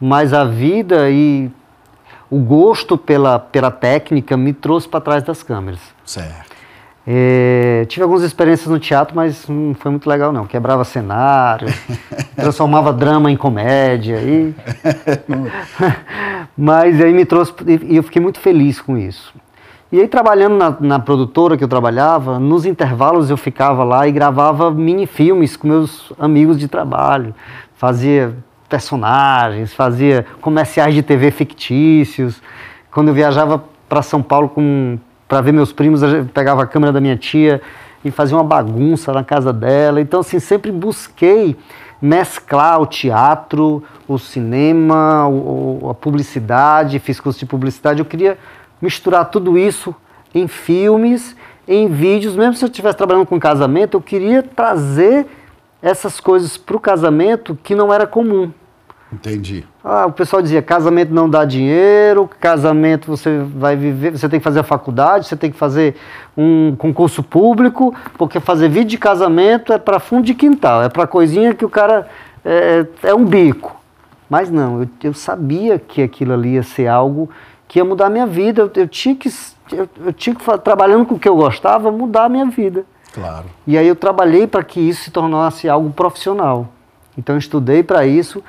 mas 0.00 0.34
a 0.34 0.44
vida 0.44 1.08
e 1.10 1.50
o 2.30 2.38
gosto 2.38 2.98
pela, 2.98 3.38
pela 3.38 3.70
técnica 3.70 4.36
me 4.36 4.52
trouxe 4.52 4.88
para 4.88 5.00
trás 5.00 5.22
das 5.22 5.42
câmeras. 5.42 5.80
Certo. 6.04 6.53
É, 7.06 7.84
tive 7.86 8.02
algumas 8.02 8.22
experiências 8.22 8.66
no 8.66 8.78
teatro, 8.78 9.14
mas 9.14 9.46
não 9.46 9.74
foi 9.74 9.90
muito 9.90 10.08
legal 10.08 10.32
não. 10.32 10.46
Quebrava 10.46 10.84
cenário, 10.84 11.68
transformava 12.34 12.92
drama 12.92 13.30
em 13.30 13.36
comédia. 13.36 14.16
E... 14.22 14.54
mas 16.56 17.00
aí 17.00 17.12
me 17.12 17.26
trouxe 17.26 17.52
e 17.66 17.96
eu 17.96 18.02
fiquei 18.02 18.22
muito 18.22 18.40
feliz 18.40 18.80
com 18.80 18.96
isso. 18.96 19.34
E 19.92 20.00
aí 20.00 20.08
trabalhando 20.08 20.56
na, 20.56 20.76
na, 20.80 20.98
produtora 20.98 21.56
que 21.56 21.62
eu 21.62 21.68
trabalhava, 21.68 22.38
nos 22.40 22.64
intervalos 22.64 23.30
eu 23.30 23.36
ficava 23.36 23.84
lá 23.84 24.08
e 24.08 24.12
gravava 24.12 24.70
mini 24.70 25.06
filmes 25.06 25.56
com 25.56 25.68
meus 25.68 26.12
amigos 26.18 26.58
de 26.58 26.66
trabalho. 26.68 27.34
Fazia 27.76 28.34
personagens, 28.68 29.74
fazia 29.74 30.26
comerciais 30.40 30.94
de 30.94 31.02
TV 31.02 31.30
fictícios. 31.30 32.42
Quando 32.90 33.08
eu 33.08 33.14
viajava 33.14 33.62
para 33.88 34.02
São 34.02 34.22
Paulo 34.22 34.48
para 35.28 35.40
ver 35.40 35.52
meus 35.52 35.72
primos, 35.72 36.02
eu 36.02 36.24
pegava 36.26 36.62
a 36.62 36.66
câmera 36.66 36.92
da 36.92 37.00
minha 37.00 37.16
tia 37.16 37.60
e 38.04 38.10
fazia 38.10 38.36
uma 38.36 38.44
bagunça 38.44 39.12
na 39.12 39.24
casa 39.24 39.52
dela. 39.52 40.00
Então, 40.00 40.20
assim, 40.20 40.38
sempre 40.38 40.70
busquei 40.70 41.56
mesclar 42.00 42.80
o 42.80 42.86
teatro, 42.86 43.82
o 44.06 44.18
cinema, 44.18 45.26
o, 45.26 45.88
a 45.90 45.94
publicidade, 45.94 46.98
fiz 46.98 47.18
curso 47.18 47.38
de 47.38 47.46
publicidade. 47.46 48.00
Eu 48.00 48.04
queria 48.04 48.36
misturar 48.80 49.30
tudo 49.30 49.56
isso 49.56 49.94
em 50.34 50.46
filmes, 50.46 51.34
em 51.66 51.88
vídeos, 51.88 52.36
mesmo 52.36 52.54
se 52.54 52.64
eu 52.64 52.68
estivesse 52.68 52.96
trabalhando 52.96 53.24
com 53.24 53.40
casamento, 53.40 53.96
eu 53.96 54.02
queria 54.02 54.42
trazer 54.42 55.26
essas 55.80 56.20
coisas 56.20 56.58
para 56.58 56.76
o 56.76 56.80
casamento 56.80 57.58
que 57.62 57.74
não 57.74 57.92
era 57.92 58.06
comum. 58.06 58.50
Entendi. 59.14 59.64
Ah, 59.82 60.06
o 60.06 60.12
pessoal 60.12 60.42
dizia, 60.42 60.60
casamento 60.60 61.14
não 61.14 61.30
dá 61.30 61.44
dinheiro, 61.44 62.28
casamento 62.40 63.06
você 63.06 63.38
vai 63.38 63.76
viver, 63.76 64.10
você 64.10 64.28
tem 64.28 64.40
que 64.40 64.44
fazer 64.44 64.60
a 64.60 64.64
faculdade, 64.64 65.26
você 65.26 65.36
tem 65.36 65.52
que 65.52 65.56
fazer 65.56 65.94
um 66.36 66.74
concurso 66.76 67.22
público, 67.22 67.94
porque 68.18 68.40
fazer 68.40 68.68
vídeo 68.68 68.90
de 68.90 68.98
casamento 68.98 69.72
é 69.72 69.78
para 69.78 70.00
fundo 70.00 70.24
de 70.24 70.34
quintal, 70.34 70.82
é 70.82 70.88
para 70.88 71.06
coisinha 71.06 71.54
que 71.54 71.64
o 71.64 71.68
cara 71.68 72.08
é, 72.44 72.86
é 73.04 73.14
um 73.14 73.24
bico. 73.24 73.76
Mas 74.28 74.50
não, 74.50 74.82
eu, 74.82 74.88
eu, 75.04 75.14
sabia 75.14 75.78
que 75.78 76.02
aquilo 76.02 76.32
ali 76.32 76.54
ia 76.54 76.62
ser 76.62 76.88
algo 76.88 77.30
que 77.68 77.78
ia 77.78 77.84
mudar 77.84 78.06
a 78.06 78.10
minha 78.10 78.26
vida. 78.26 78.62
Eu, 78.62 78.70
eu 78.74 78.88
tinha 78.88 79.14
que, 79.14 79.28
eu, 79.70 79.88
eu 80.06 80.12
tinha 80.12 80.34
que, 80.34 80.58
trabalhando 80.58 81.06
com 81.06 81.14
o 81.14 81.18
que 81.18 81.28
eu 81.28 81.36
gostava, 81.36 81.92
mudar 81.92 82.24
a 82.24 82.28
minha 82.28 82.46
vida. 82.46 82.84
Claro. 83.12 83.44
E 83.64 83.78
aí 83.78 83.86
eu 83.86 83.94
trabalhei 83.94 84.46
para 84.46 84.64
que 84.64 84.80
isso 84.80 85.04
se 85.04 85.10
tornasse 85.10 85.68
algo 85.68 85.90
profissional. 85.92 86.68
Então 87.16 87.36
eu 87.36 87.38
estudei 87.38 87.82
para 87.82 88.04
isso 88.06 88.42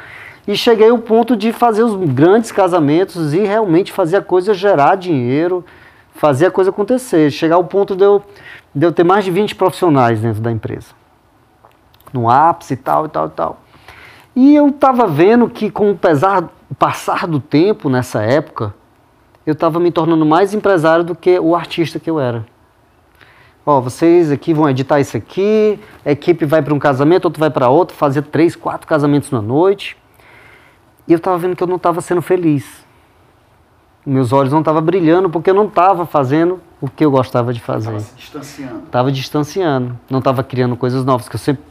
e 0.48 0.56
cheguei 0.56 0.90
ao 0.90 0.98
ponto 1.00 1.36
de 1.36 1.52
fazer 1.52 1.84
os 1.84 1.96
grandes 2.12 2.52
casamentos 2.52 3.34
e 3.34 3.40
realmente 3.40 3.92
fazer 3.92 4.18
a 4.18 4.22
coisa 4.22 4.54
gerar 4.54 4.96
dinheiro, 4.96 5.66
fazer 6.14 6.48
a 6.48 6.52
coisa 6.52 6.70
acontecer. 6.70 7.32
Chegar 7.32 7.56
ao 7.56 7.64
ponto 7.64 7.96
de 7.96 8.04
eu, 8.04 8.24
de 8.74 8.86
eu 8.86 8.92
ter 8.92 9.04
mais 9.04 9.26
de 9.26 9.32
20 9.32 9.56
profissionais 9.56 10.20
dentro 10.20 10.42
da 10.42 10.52
empresa. 10.52 10.88
No 12.14 12.30
ápice 12.30 12.76
e 12.76 12.78
tal, 12.78 13.06
e 13.06 13.10
tal, 13.10 13.28
e 13.28 13.32
tal. 13.32 13.60
E 14.36 14.56
eu 14.56 14.68
estava 14.68 15.08
vendo 15.08 15.50
que 15.50 15.72
com 15.72 15.92
o 15.92 15.98
pesar, 15.98 16.50
passar 16.78 17.26
do 17.26 17.40
tempo 17.40 17.90
nessa 17.90 18.22
época, 18.22 18.74
eu 19.46 19.54
estava 19.54 19.80
me 19.80 19.92
tornando 19.92 20.26
mais 20.26 20.54
empresário 20.54 21.04
do 21.04 21.16
que 21.16 21.40
o 21.40 21.56
artista 21.56 22.00
que 22.00 22.10
eu 22.10 22.20
era. 22.20 22.46
Ó, 23.66 23.82
vocês 23.82 24.32
aqui 24.32 24.54
vão 24.54 24.70
editar 24.70 25.00
isso 25.00 25.18
aqui, 25.18 25.80
a 26.06 26.12
equipe 26.12 26.46
vai 26.46 26.62
para 26.62 26.74
um 26.74 26.78
casamento, 26.78 27.26
outro 27.26 27.40
vai 27.40 27.50
para 27.50 27.68
outro, 27.68 27.96
fazer 27.96 28.22
três, 28.24 28.56
quatro 28.56 28.86
casamentos 28.86 29.32
na 29.32 29.42
noite. 29.42 29.98
E 31.08 31.14
eu 31.14 31.18
estava 31.18 31.38
vendo 31.38 31.56
que 31.56 31.64
eu 31.64 31.68
não 31.68 31.76
estava 31.76 32.02
sendo 32.02 32.22
feliz. 32.22 32.86
Meus 34.06 34.32
olhos 34.32 34.52
não 34.52 34.60
estavam 34.60 34.82
brilhando 34.82 35.30
porque 35.30 35.50
eu 35.50 35.54
não 35.54 35.66
estava 35.66 36.06
fazendo 36.06 36.60
o 36.80 36.88
que 36.88 37.04
eu 37.04 37.10
gostava 37.10 37.52
de 37.54 37.60
fazer. 37.60 37.96
Estava 37.96 38.00
se 38.00 38.16
distanciando. 38.16 38.84
Estava 38.86 39.12
distanciando. 39.12 40.00
Não 40.10 40.20
estava 40.20 40.44
criando 40.44 40.76
coisas 40.76 41.04
novas. 41.04 41.28
Que 41.28 41.36
eu 41.36 41.40
sempre 41.40 41.64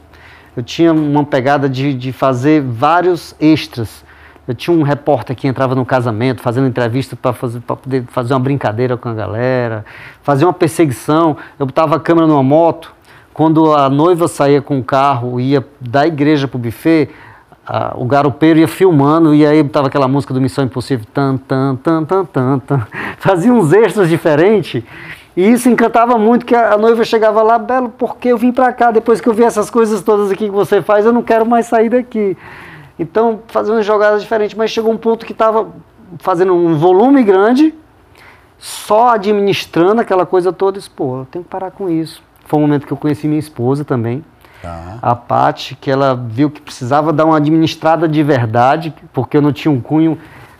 eu 0.55 0.63
tinha 0.63 0.93
uma 0.93 1.25
pegada 1.25 1.67
de, 1.67 1.93
de 1.93 2.13
fazer 2.13 2.61
vários 2.61 3.35
extras. 3.41 4.05
Eu 4.47 4.55
tinha 4.55 4.75
um 4.75 4.83
repórter 4.83 5.35
que 5.35 5.47
entrava 5.47 5.75
no 5.75 5.85
casamento, 5.85 6.41
fazendo 6.41 6.67
entrevista 6.67 7.15
para 7.15 7.33
fazer, 7.33 7.59
poder 7.59 8.05
fazer 8.07 8.33
uma 8.33 8.39
brincadeira 8.39 8.95
com 8.95 9.09
a 9.09 9.13
galera, 9.13 9.83
fazer 10.21 10.45
uma 10.45 10.53
perseguição. 10.53 11.35
Eu 11.59 11.65
botava 11.65 11.97
a 11.97 11.99
câmera 11.99 12.25
numa 12.25 12.43
moto. 12.43 12.93
Quando 13.33 13.73
a 13.73 13.89
noiva 13.89 14.29
saía 14.29 14.61
com 14.61 14.79
o 14.79 14.83
carro, 14.83 15.41
ia 15.41 15.65
da 15.81 16.07
igreja 16.07 16.47
para 16.47 16.55
o 16.55 16.59
buffet, 16.59 17.09
o 17.95 18.05
garupeiro 18.05 18.59
ia 18.59 18.67
filmando 18.67 19.33
e 19.33 19.45
aí 19.45 19.63
tava 19.63 19.87
aquela 19.87 20.07
música 20.07 20.33
do 20.33 20.39
Missão 20.39 20.63
Impossível, 20.63 21.05
tan, 21.11 21.37
tan, 21.37 21.75
tan, 21.75 22.05
tan, 22.05 22.25
tan, 22.25 22.59
tan. 22.59 22.87
fazia 23.17 23.51
uns 23.51 23.73
extras 23.73 24.07
diferentes. 24.07 24.83
E 25.35 25.51
isso 25.51 25.67
encantava 25.67 26.17
muito, 26.17 26.45
que 26.45 26.55
a, 26.55 26.77
noiva 26.77 27.03
chegava 27.03 27.41
lá, 27.43 27.59
Belo, 27.59 27.89
porque 27.89 28.29
eu 28.29 28.37
vim 28.37 28.51
para 28.53 28.71
cá, 28.71 28.91
depois 28.91 29.19
que 29.19 29.27
eu 29.27 29.33
vi 29.33 29.43
essas 29.43 29.69
coisas 29.69 30.01
todas 30.01 30.31
aqui 30.31 30.45
que 30.45 30.51
você 30.51 30.81
faz, 30.81 31.05
eu 31.05 31.11
não 31.11 31.21
quero 31.21 31.45
mais 31.45 31.65
sair 31.65 31.89
daqui. 31.89 32.37
Então, 32.97 33.41
fazendo 33.47 33.81
jogadas 33.81 34.21
diferentes, 34.21 34.55
mas 34.55 34.71
chegou 34.71 34.93
um 34.93 34.97
ponto 34.97 35.25
que 35.25 35.33
estava 35.33 35.67
fazendo 36.19 36.53
um 36.53 36.77
volume 36.77 37.21
grande, 37.23 37.73
só 38.57 39.09
administrando 39.09 39.99
aquela 39.99 40.25
coisa 40.25 40.53
toda, 40.53 40.77
e 40.77 40.79
disse, 40.79 40.89
pô, 40.89 41.19
eu 41.19 41.25
tenho 41.25 41.43
que 41.43 41.49
parar 41.49 41.71
com 41.71 41.89
isso. 41.89 42.23
Foi 42.45 42.57
um 42.57 42.61
momento 42.61 42.87
que 42.87 42.93
eu 42.93 42.97
conheci 42.97 43.27
minha 43.27 43.39
esposa 43.39 43.83
também, 43.83 44.23
Tá. 44.65 44.97
A 44.99 45.15
Paty, 45.15 45.75
que 45.75 45.91
ela 45.91 46.15
viu 46.15 46.49
que 46.49 46.59
precisava 46.59 47.13
dar 47.13 47.25
uma 47.25 47.37
administrada 47.37 48.07
de 48.07 48.23
verdade, 48.23 48.93
porque 49.13 49.37
eu 49.37 49.41
não 49.41 49.53
tinha 49.53 49.71
um 49.71 49.79
cunho 49.79 50.17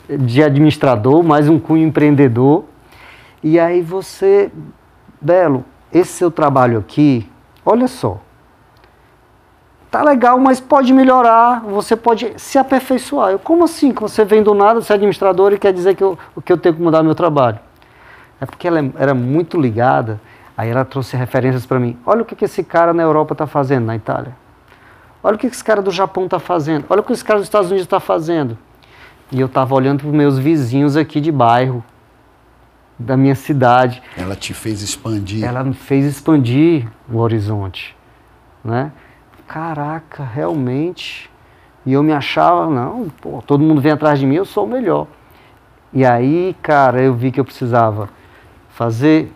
de 0.07 0.43
administrador, 0.43 1.23
mas 1.23 1.49
um 1.49 1.59
cunho 1.59 1.87
empreendedor. 1.87 2.65
E 3.43 3.59
aí 3.59 3.81
você, 3.81 4.51
Belo, 5.19 5.65
esse 5.91 6.13
seu 6.13 6.29
trabalho 6.29 6.77
aqui, 6.77 7.27
olha 7.65 7.87
só, 7.87 8.19
tá 9.89 10.03
legal, 10.03 10.37
mas 10.39 10.59
pode 10.59 10.93
melhorar, 10.93 11.61
você 11.61 11.95
pode 11.95 12.33
se 12.37 12.59
aperfeiçoar. 12.59 13.31
Eu, 13.31 13.39
como 13.39 13.63
assim 13.63 13.91
você 13.91 14.23
vem 14.23 14.43
do 14.43 14.53
nada, 14.53 14.81
você 14.81 14.93
é 14.93 14.95
administrador 14.95 15.51
e 15.53 15.57
quer 15.57 15.73
dizer 15.73 15.95
que 15.95 16.03
eu, 16.03 16.17
que 16.43 16.51
eu 16.51 16.57
tenho 16.57 16.75
que 16.75 16.81
mudar 16.81 17.01
meu 17.01 17.15
trabalho? 17.15 17.59
É 18.39 18.45
porque 18.45 18.67
ela 18.67 18.79
era 18.97 19.15
muito 19.15 19.59
ligada 19.59 20.19
Aí 20.57 20.69
ela 20.69 20.85
trouxe 20.85 21.17
referências 21.17 21.65
para 21.65 21.79
mim. 21.79 21.97
Olha 22.05 22.21
o 22.21 22.25
que, 22.25 22.35
que 22.35 22.45
esse 22.45 22.63
cara 22.63 22.93
na 22.93 23.03
Europa 23.03 23.33
está 23.33 23.45
fazendo, 23.45 23.85
na 23.85 23.95
Itália. 23.95 24.35
Olha 25.21 25.35
o 25.35 25.37
que, 25.39 25.49
que 25.49 25.55
esse 25.55 25.63
cara 25.63 25.81
do 25.81 25.91
Japão 25.91 26.25
está 26.25 26.39
fazendo. 26.39 26.85
Olha 26.89 27.01
o 27.01 27.03
que 27.03 27.11
esse 27.11 27.25
cara 27.25 27.39
dos 27.39 27.47
Estados 27.47 27.69
Unidos 27.69 27.85
está 27.85 27.99
fazendo. 27.99 28.57
E 29.31 29.39
eu 29.39 29.47
estava 29.47 29.73
olhando 29.73 29.99
para 29.99 30.07
os 30.07 30.13
meus 30.13 30.37
vizinhos 30.37 30.95
aqui 30.95 31.19
de 31.19 31.31
bairro, 31.31 31.83
da 32.97 33.17
minha 33.17 33.35
cidade. 33.35 34.01
Ela 34.15 34.35
te 34.35 34.53
fez 34.53 34.81
expandir. 34.81 35.43
Ela 35.43 35.63
me 35.63 35.73
fez 35.73 36.05
expandir 36.05 36.87
o 37.11 37.17
horizonte. 37.17 37.95
Né? 38.63 38.91
Caraca, 39.47 40.23
realmente. 40.23 41.29
E 41.85 41.93
eu 41.93 42.01
me 42.01 42.13
achava, 42.13 42.69
não, 42.69 43.09
pô, 43.21 43.43
todo 43.45 43.63
mundo 43.63 43.81
vem 43.81 43.91
atrás 43.91 44.19
de 44.19 44.25
mim, 44.25 44.35
eu 44.35 44.45
sou 44.45 44.65
o 44.65 44.67
melhor. 44.67 45.07
E 45.93 46.05
aí, 46.05 46.55
cara, 46.61 47.01
eu 47.01 47.13
vi 47.13 47.31
que 47.31 47.39
eu 47.39 47.45
precisava 47.45 48.09
fazer 48.69 49.31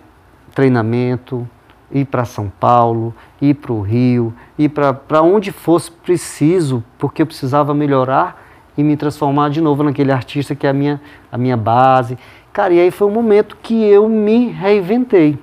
treinamento, 0.59 1.47
ir 1.89 2.03
para 2.03 2.25
São 2.25 2.51
Paulo, 2.59 3.15
ir 3.41 3.53
para 3.53 3.71
o 3.71 3.79
Rio, 3.79 4.33
ir 4.57 4.67
para 4.67 5.21
onde 5.21 5.53
fosse 5.53 5.89
preciso, 5.89 6.83
porque 6.97 7.21
eu 7.21 7.25
precisava 7.25 7.73
melhorar 7.73 8.45
e 8.77 8.83
me 8.83 8.97
transformar 8.97 9.51
de 9.51 9.61
novo 9.61 9.83
naquele 9.83 10.11
artista 10.11 10.53
que 10.53 10.67
é 10.67 10.69
a 10.69 10.73
minha, 10.73 10.99
a 11.31 11.37
minha 11.37 11.55
base. 11.55 12.17
Cara, 12.51 12.73
e 12.73 12.79
aí 12.81 12.91
foi 12.91 13.07
um 13.07 13.11
momento 13.11 13.55
que 13.63 13.85
eu 13.85 14.09
me 14.09 14.49
reinventei. 14.49 15.39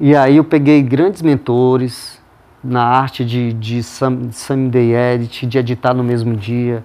E 0.00 0.16
aí 0.16 0.38
eu 0.38 0.44
peguei 0.44 0.82
grandes 0.82 1.22
mentores 1.22 2.20
na 2.64 2.82
arte 2.82 3.24
de, 3.24 3.52
de 3.52 3.80
same 3.84 4.70
day 4.70 4.92
edit, 4.92 5.46
de 5.46 5.56
editar 5.56 5.94
no 5.94 6.02
mesmo 6.02 6.34
dia, 6.34 6.82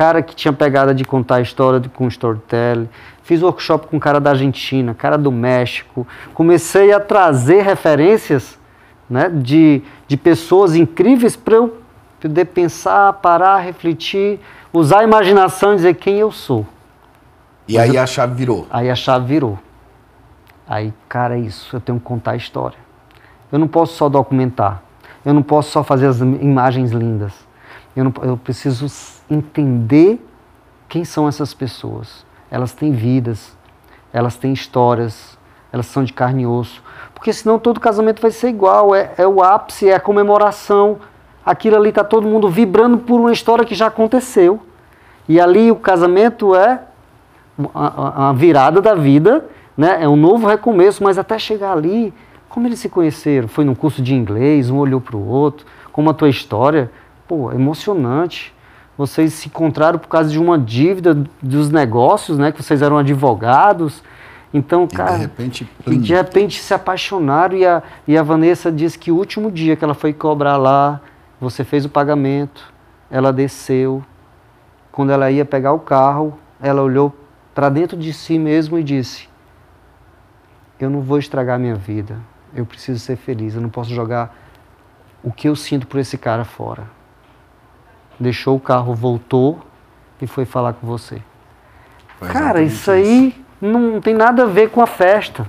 cara 0.00 0.22
que 0.22 0.34
tinha 0.34 0.50
pegada 0.50 0.94
de 0.94 1.04
contar 1.04 1.36
a 1.36 1.40
história 1.42 1.78
com 1.92 2.08
storytelling. 2.08 2.88
Fiz 3.22 3.42
workshop 3.42 3.86
com 3.88 4.00
cara 4.00 4.18
da 4.18 4.30
Argentina, 4.30 4.94
cara 4.94 5.18
do 5.18 5.30
México. 5.30 6.06
Comecei 6.32 6.90
a 6.90 6.98
trazer 6.98 7.60
referências 7.60 8.58
né, 9.10 9.28
de, 9.28 9.82
de 10.08 10.16
pessoas 10.16 10.74
incríveis 10.74 11.36
para 11.36 11.56
eu 11.56 11.76
poder 12.18 12.46
pensar, 12.46 13.12
parar, 13.12 13.58
refletir, 13.58 14.40
usar 14.72 15.00
a 15.00 15.04
imaginação 15.04 15.74
e 15.74 15.76
dizer 15.76 15.94
quem 15.96 16.16
eu 16.16 16.32
sou. 16.32 16.66
E 17.68 17.74
Mas 17.74 17.90
aí 17.90 17.96
eu, 17.96 18.02
a 18.02 18.06
chave 18.06 18.34
virou. 18.34 18.66
Aí 18.70 18.88
a 18.88 18.94
chave 18.94 19.26
virou. 19.26 19.58
Aí, 20.66 20.94
cara, 21.10 21.36
é 21.36 21.40
isso, 21.40 21.76
eu 21.76 21.80
tenho 21.80 21.98
que 21.98 22.04
contar 22.06 22.30
a 22.30 22.36
história. 22.36 22.78
Eu 23.52 23.58
não 23.58 23.68
posso 23.68 23.96
só 23.96 24.08
documentar. 24.08 24.82
Eu 25.26 25.34
não 25.34 25.42
posso 25.42 25.70
só 25.70 25.84
fazer 25.84 26.06
as 26.06 26.20
imagens 26.20 26.90
lindas. 26.90 27.49
Eu, 28.00 28.04
não, 28.04 28.14
eu 28.22 28.36
preciso 28.38 28.86
entender 29.30 30.24
quem 30.88 31.04
são 31.04 31.28
essas 31.28 31.52
pessoas. 31.52 32.24
Elas 32.50 32.72
têm 32.72 32.92
vidas, 32.92 33.54
elas 34.10 34.36
têm 34.36 34.54
histórias, 34.54 35.38
elas 35.70 35.84
são 35.84 36.02
de 36.02 36.12
carne 36.12 36.44
e 36.44 36.46
osso. 36.46 36.82
Porque 37.14 37.30
senão 37.30 37.58
todo 37.58 37.78
casamento 37.78 38.22
vai 38.22 38.30
ser 38.30 38.48
igual, 38.48 38.94
é, 38.94 39.12
é 39.18 39.26
o 39.26 39.42
ápice, 39.42 39.90
é 39.90 39.94
a 39.94 40.00
comemoração. 40.00 40.98
Aquilo 41.44 41.76
ali 41.76 41.90
está 41.90 42.02
todo 42.02 42.26
mundo 42.26 42.48
vibrando 42.48 42.96
por 42.96 43.20
uma 43.20 43.32
história 43.32 43.66
que 43.66 43.74
já 43.74 43.88
aconteceu. 43.88 44.60
E 45.28 45.38
ali 45.38 45.70
o 45.70 45.76
casamento 45.76 46.54
é 46.54 46.80
a, 47.74 48.30
a 48.30 48.32
virada 48.32 48.80
da 48.80 48.94
vida, 48.94 49.44
né? 49.76 50.02
é 50.02 50.08
um 50.08 50.16
novo 50.16 50.46
recomeço, 50.46 51.04
mas 51.04 51.18
até 51.18 51.38
chegar 51.38 51.72
ali, 51.72 52.14
como 52.48 52.66
eles 52.66 52.78
se 52.78 52.88
conheceram? 52.88 53.46
Foi 53.46 53.62
num 53.62 53.74
curso 53.74 54.00
de 54.00 54.14
inglês, 54.14 54.70
um 54.70 54.78
olhou 54.78 55.02
para 55.02 55.18
o 55.18 55.28
outro, 55.28 55.66
como 55.92 56.08
a 56.08 56.14
tua 56.14 56.30
história, 56.30 56.90
pô, 57.30 57.52
emocionante 57.52 58.52
vocês 58.98 59.34
se 59.34 59.46
encontraram 59.46 60.00
por 60.00 60.08
causa 60.08 60.28
de 60.28 60.36
uma 60.36 60.58
dívida 60.58 61.14
dos 61.40 61.70
negócios, 61.70 62.36
né? 62.36 62.50
Que 62.50 62.60
vocês 62.60 62.82
eram 62.82 62.98
advogados. 62.98 64.02
Então, 64.52 64.88
e 64.90 64.96
cara, 64.96 65.12
de 65.12 65.20
repente, 65.20 65.70
e 65.86 65.96
de 65.96 66.12
repente 66.12 66.60
se 66.60 66.74
apaixonaram 66.74 67.56
e 67.56 67.64
a, 67.64 67.84
e 68.06 68.18
a 68.18 68.22
Vanessa 68.24 68.70
disse 68.70 68.98
que 68.98 69.12
o 69.12 69.16
último 69.16 69.48
dia 69.48 69.76
que 69.76 69.84
ela 69.84 69.94
foi 69.94 70.12
cobrar 70.12 70.56
lá, 70.56 71.00
você 71.40 71.62
fez 71.62 71.84
o 71.84 71.88
pagamento, 71.88 72.74
ela 73.08 73.32
desceu. 73.32 74.04
Quando 74.90 75.12
ela 75.12 75.30
ia 75.30 75.44
pegar 75.44 75.72
o 75.72 75.78
carro, 75.78 76.36
ela 76.60 76.82
olhou 76.82 77.14
para 77.54 77.68
dentro 77.68 77.96
de 77.96 78.12
si 78.12 78.40
mesmo 78.40 78.76
e 78.76 78.82
disse: 78.82 79.28
Eu 80.80 80.90
não 80.90 81.00
vou 81.00 81.16
estragar 81.16 81.60
minha 81.60 81.76
vida. 81.76 82.16
Eu 82.52 82.66
preciso 82.66 82.98
ser 82.98 83.14
feliz. 83.14 83.54
Eu 83.54 83.62
não 83.62 83.70
posso 83.70 83.94
jogar 83.94 84.36
o 85.22 85.30
que 85.30 85.48
eu 85.48 85.54
sinto 85.54 85.86
por 85.86 86.00
esse 86.00 86.18
cara 86.18 86.44
fora 86.44 86.99
deixou 88.20 88.56
o 88.56 88.60
carro, 88.60 88.94
voltou 88.94 89.58
e 90.20 90.26
foi 90.26 90.44
falar 90.44 90.74
com 90.74 90.86
você. 90.86 91.22
Foi 92.18 92.28
Cara, 92.28 92.62
isso 92.62 92.90
aí 92.90 93.34
não 93.60 94.00
tem 94.00 94.14
nada 94.14 94.42
a 94.42 94.46
ver 94.46 94.70
com 94.70 94.82
a 94.82 94.86
festa. 94.86 95.48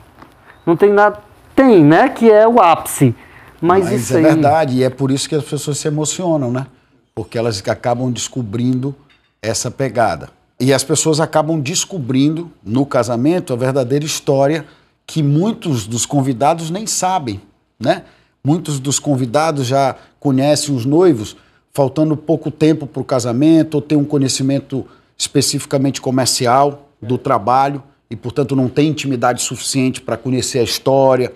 Não 0.66 0.75
tem 0.75 0.92
nada. 0.92 1.20
Tem, 1.56 1.84
né? 1.84 2.10
Que 2.10 2.32
é 2.32 2.48
o 2.48 2.60
ápice. 2.62 3.13
Mas, 3.62 3.86
Mas 3.86 4.01
isso 4.01 4.13
é 4.13 4.18
aí... 4.18 4.24
verdade, 4.24 4.78
e 4.78 4.84
é 4.84 4.90
por 4.90 5.12
isso 5.12 5.30
que 5.30 5.36
as 5.36 5.44
pessoas 5.44 5.78
se 5.78 5.88
emocionam, 5.88 6.51
né? 6.51 6.66
Porque 7.13 7.38
elas 7.38 7.62
acabam 7.68 8.12
descobrindo 8.12 8.96
essa 9.42 9.70
pegada. 9.70 10.30
E 10.60 10.74
as 10.74 10.84
pessoas 10.84 11.20
acabam 11.20 11.60
descobrindo 11.60 12.51
no 12.63 12.86
casamento 12.86 13.54
a 13.54 13.56
verdadeira 13.56 14.06
história 14.06 14.66
que 15.06 15.22
muitos 15.22 15.86
dos 15.86 16.06
convidados 16.06 16.70
nem 16.70 16.88
sabem, 16.88 17.42
né? 17.80 18.04
Muitos 18.44 18.80
dos 18.80 18.98
convidados 18.98 19.68
já 19.68 19.96
conhecem 20.20 20.75
os 20.75 20.86
noivos, 20.86 21.36
faltando 21.74 22.18
pouco 22.18 22.51
tempo 22.51 22.86
para 22.86 23.01
o 23.01 23.06
casamento, 23.06 23.75
ou 23.75 23.82
tem 23.82 23.98
um 23.98 24.04
conhecimento 24.04 24.86
especificamente 25.18 26.01
comercial 26.01 26.90
do 27.01 27.18
trabalho 27.18 27.82
e, 28.10 28.16
portanto, 28.16 28.56
não 28.56 28.68
tem 28.68 28.90
intimidade 28.90 29.42
suficiente 29.42 30.01
para 30.01 30.18
conhecer 30.18 30.60
a 30.60 30.63
história, 30.63 31.32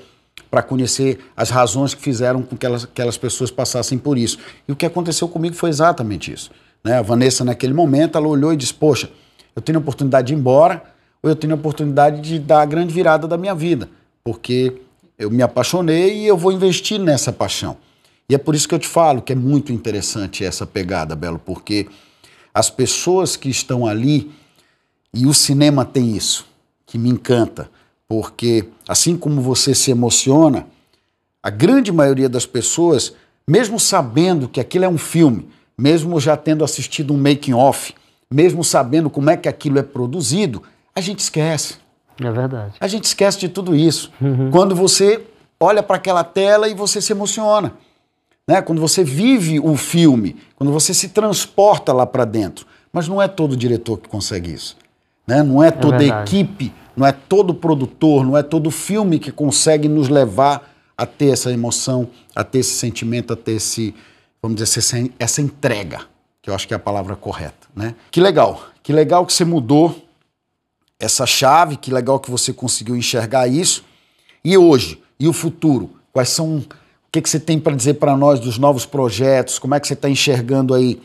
para 0.50 0.62
conhecer 0.62 1.20
as 1.36 1.50
razões 1.50 1.94
que 1.94 2.02
fizeram 2.02 2.42
com 2.42 2.56
que 2.58 2.66
elas, 2.66 2.84
aquelas 2.84 3.18
pessoas 3.18 3.50
passassem 3.52 3.98
por 3.98 4.18
isso. 4.18 4.38
E 4.68 4.72
o 4.72 4.76
que 4.76 4.86
aconteceu 4.86 5.28
comigo 5.28 5.56
foi 5.56 5.70
exatamente 5.70 6.32
isso. 6.32 6.52
Né? 6.84 6.98
A 6.98 7.02
Vanessa, 7.02 7.44
naquele 7.44 7.74
momento, 7.74 8.18
ela 8.18 8.28
olhou 8.28 8.54
e 8.54 8.58
disse: 8.58 8.74
Poxa, 8.74 9.10
eu 9.56 9.62
tenho 9.62 9.78
a 9.78 9.82
oportunidade 9.82 10.28
de 10.28 10.34
ir 10.34 10.38
embora, 10.38 10.84
ou 11.24 11.30
eu 11.30 11.36
tenho 11.36 11.54
a 11.54 11.56
oportunidade 11.56 12.22
de 12.22 12.40
dar 12.40 12.62
a 12.62 12.66
grande 12.66 12.94
virada 12.94 13.28
da 13.28 13.38
minha 13.38 13.56
vida, 13.56 13.90
porque 14.24 14.82
eu 15.18 15.32
me 15.32 15.42
apaixonei 15.42 16.20
e 16.20 16.28
eu 16.28 16.38
vou 16.38 16.52
investir 16.52 17.00
nessa 17.00 17.32
paixão. 17.32 17.78
E 18.30 18.36
é 18.36 18.38
por 18.38 18.56
isso 18.56 18.68
que 18.68 18.74
eu 18.74 18.80
te 18.80 18.88
falo 18.88 19.22
que 19.22 19.34
é 19.34 19.36
muito 19.36 19.72
interessante 19.72 20.44
essa 20.44 20.66
pegada, 20.66 21.16
Belo, 21.16 21.40
porque 21.40 21.88
as 22.54 22.70
pessoas 22.70 23.36
que 23.36 23.50
estão 23.50 23.86
ali, 23.86 24.32
e 25.14 25.28
o 25.28 25.34
cinema 25.34 25.86
tem 25.86 26.16
isso, 26.16 26.48
que 26.86 26.98
me 26.98 27.10
encanta, 27.10 27.70
porque 28.08 28.70
assim 28.88 29.16
como 29.16 29.42
você 29.42 29.76
se 29.76 29.92
emociona, 29.92 30.66
a 31.42 31.50
grande 31.50 31.92
maioria 31.92 32.28
das 32.28 32.46
pessoas, 32.46 33.14
mesmo 33.48 33.80
sabendo 33.80 34.48
que 34.48 34.60
aquilo 34.60 34.86
é 34.86 34.90
um 34.90 34.98
filme, 34.98 35.48
mesmo 35.78 36.20
já 36.20 36.36
tendo 36.36 36.64
assistido 36.64 37.14
um 37.14 37.18
making 37.18 37.54
off, 37.54 37.94
mesmo 38.32 38.64
sabendo 38.64 39.10
como 39.10 39.30
é 39.30 39.38
que 39.38 39.48
aquilo 39.48 39.78
é 39.78 39.84
produzido, 39.84 40.64
a 40.96 41.02
gente 41.02 41.20
esquece. 41.20 41.76
É 42.20 42.32
verdade. 42.32 42.74
A 42.80 42.88
gente 42.88 43.04
esquece 43.04 43.40
de 43.40 43.50
tudo 43.50 43.76
isso. 43.76 44.12
Uhum. 44.22 44.50
Quando 44.50 44.76
você 44.76 45.22
olha 45.60 45.84
para 45.84 45.98
aquela 45.98 46.24
tela 46.24 46.68
e 46.68 46.74
você 46.74 47.02
se 47.02 47.12
emociona. 47.12 47.74
Né? 48.48 48.62
Quando 48.62 48.80
você 48.80 49.04
vive 49.04 49.60
o 49.60 49.76
filme, 49.76 50.36
quando 50.56 50.72
você 50.72 50.94
se 50.94 51.10
transporta 51.10 51.92
lá 51.92 52.06
para 52.06 52.26
dentro. 52.26 52.66
Mas 52.92 53.08
não 53.08 53.22
é 53.22 53.28
todo 53.28 53.58
diretor 53.58 53.98
que 53.98 54.08
consegue 54.08 54.54
isso. 54.54 54.78
Né? 55.28 55.44
Não 55.44 55.62
é, 55.62 55.72
toda 55.72 56.04
é 56.04 56.24
equipe, 56.24 56.74
não 56.96 57.06
é 57.06 57.12
todo 57.12 57.54
produtor, 57.54 58.24
não 58.24 58.38
é 58.38 58.44
todo 58.44 58.72
filme 58.72 59.20
que 59.20 59.32
consegue 59.32 59.88
nos 59.88 60.08
levar 60.08 60.72
a 60.98 61.06
ter 61.06 61.34
essa 61.34 61.52
emoção, 61.52 62.08
a 62.36 62.44
ter 62.44 62.60
esse 62.60 62.76
sentimento, 62.76 63.34
a 63.34 63.36
ter 63.36 63.54
esse, 63.54 63.94
vamos 64.42 64.56
dizer, 64.58 64.80
essa, 64.80 65.10
essa 65.20 65.42
entrega, 65.42 66.02
que 66.42 66.50
eu 66.50 66.56
acho 66.56 66.68
que 66.68 66.74
é 66.74 66.78
a 66.78 66.80
palavra 66.80 67.16
correta. 67.16 67.68
Né? 67.76 67.96
Que 68.10 68.22
legal, 68.22 68.64
que 68.82 68.94
legal 68.94 69.26
que 69.26 69.34
você 69.34 69.44
mudou 69.44 70.04
essa 71.00 71.26
chave, 71.26 71.76
que 71.76 71.92
legal 71.92 72.20
que 72.20 72.32
você 72.32 72.54
conseguiu 72.54 72.96
enxergar 72.96 73.48
isso. 73.48 73.84
E 74.44 74.58
hoje, 74.58 75.02
e 75.20 75.28
o 75.28 75.34
futuro? 75.34 75.90
Quais 76.14 76.30
são. 76.30 76.64
O 77.16 77.18
que, 77.18 77.22
que 77.22 77.30
você 77.30 77.40
tem 77.40 77.58
para 77.58 77.74
dizer 77.74 77.94
para 77.94 78.18
nós 78.18 78.42
dos 78.42 78.58
novos 78.58 78.86
projetos? 78.86 79.58
Como 79.58 79.74
é 79.74 79.80
que 79.80 79.88
você 79.88 79.94
está 79.94 80.10
enxergando 80.10 80.74
aí? 80.74 81.02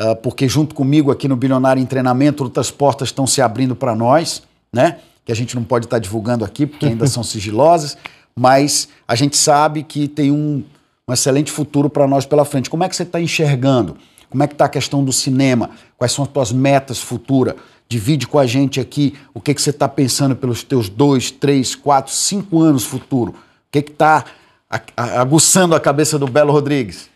Uh, 0.00 0.16
porque 0.16 0.48
junto 0.48 0.74
comigo 0.74 1.12
aqui 1.12 1.28
no 1.28 1.36
Bilionário 1.36 1.80
em 1.80 1.86
Treinamento, 1.86 2.42
outras 2.42 2.72
portas 2.72 3.10
estão 3.10 3.24
se 3.24 3.40
abrindo 3.40 3.76
para 3.76 3.94
nós, 3.94 4.42
né? 4.72 4.98
Que 5.24 5.30
a 5.30 5.34
gente 5.36 5.54
não 5.54 5.62
pode 5.62 5.86
estar 5.86 5.94
tá 5.94 6.00
divulgando 6.00 6.44
aqui, 6.44 6.66
porque 6.66 6.86
ainda 6.86 7.06
são 7.06 7.22
sigilosas, 7.22 7.96
mas 8.34 8.88
a 9.06 9.14
gente 9.14 9.36
sabe 9.36 9.84
que 9.84 10.08
tem 10.08 10.32
um, 10.32 10.64
um 11.08 11.12
excelente 11.12 11.52
futuro 11.52 11.88
para 11.88 12.08
nós 12.08 12.26
pela 12.26 12.44
frente. 12.44 12.68
Como 12.68 12.82
é 12.82 12.88
que 12.88 12.96
você 12.96 13.04
está 13.04 13.20
enxergando? 13.20 13.96
Como 14.28 14.42
é 14.42 14.48
que 14.48 14.54
está 14.54 14.64
a 14.64 14.68
questão 14.68 15.04
do 15.04 15.12
cinema? 15.12 15.70
Quais 15.96 16.10
são 16.10 16.24
as 16.24 16.30
tuas 16.32 16.50
metas 16.50 17.00
futuras? 17.00 17.54
Divide 17.88 18.26
com 18.26 18.40
a 18.40 18.46
gente 18.46 18.80
aqui 18.80 19.14
o 19.32 19.40
que, 19.40 19.54
que 19.54 19.62
você 19.62 19.70
está 19.70 19.88
pensando 19.88 20.34
pelos 20.34 20.64
teus 20.64 20.88
dois, 20.88 21.30
três, 21.30 21.76
quatro, 21.76 22.12
cinco 22.12 22.60
anos 22.60 22.84
futuro. 22.84 23.30
O 23.30 23.34
que 23.70 23.78
está 23.78 24.24
aguçando 24.96 25.74
a 25.74 25.80
cabeça 25.80 26.18
do 26.18 26.26
Belo 26.26 26.52
Rodrigues? 26.52 27.10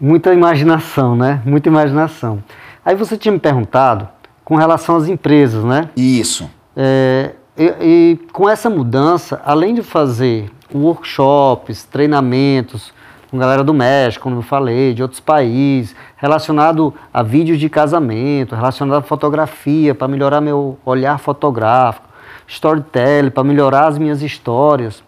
Muita 0.00 0.34
imaginação, 0.34 1.14
né? 1.14 1.40
Muita 1.44 1.68
imaginação. 1.68 2.42
Aí 2.84 2.96
você 2.96 3.16
tinha 3.16 3.32
me 3.32 3.38
perguntado 3.38 4.08
com 4.44 4.56
relação 4.56 4.96
às 4.96 5.08
empresas, 5.08 5.64
né? 5.64 5.88
Isso. 5.96 6.50
É, 6.76 7.30
e, 7.56 7.64
e, 7.80 8.18
com 8.32 8.48
essa 8.48 8.68
mudança, 8.68 9.40
além 9.44 9.74
de 9.74 9.82
fazer 9.82 10.50
workshops, 10.74 11.84
treinamentos, 11.84 12.92
com 13.30 13.38
galera 13.38 13.62
do 13.62 13.72
México, 13.72 14.24
como 14.24 14.36
eu 14.36 14.42
falei, 14.42 14.92
de 14.92 15.02
outros 15.02 15.20
países, 15.20 15.94
relacionado 16.16 16.92
a 17.12 17.22
vídeos 17.22 17.60
de 17.60 17.68
casamento, 17.68 18.56
relacionado 18.56 18.98
a 18.98 19.02
fotografia, 19.02 19.94
para 19.94 20.08
melhorar 20.08 20.40
meu 20.40 20.76
olhar 20.84 21.18
fotográfico, 21.18 22.08
storytelling, 22.48 23.30
para 23.30 23.44
melhorar 23.44 23.86
as 23.86 23.98
minhas 23.98 24.20
histórias. 24.20 25.03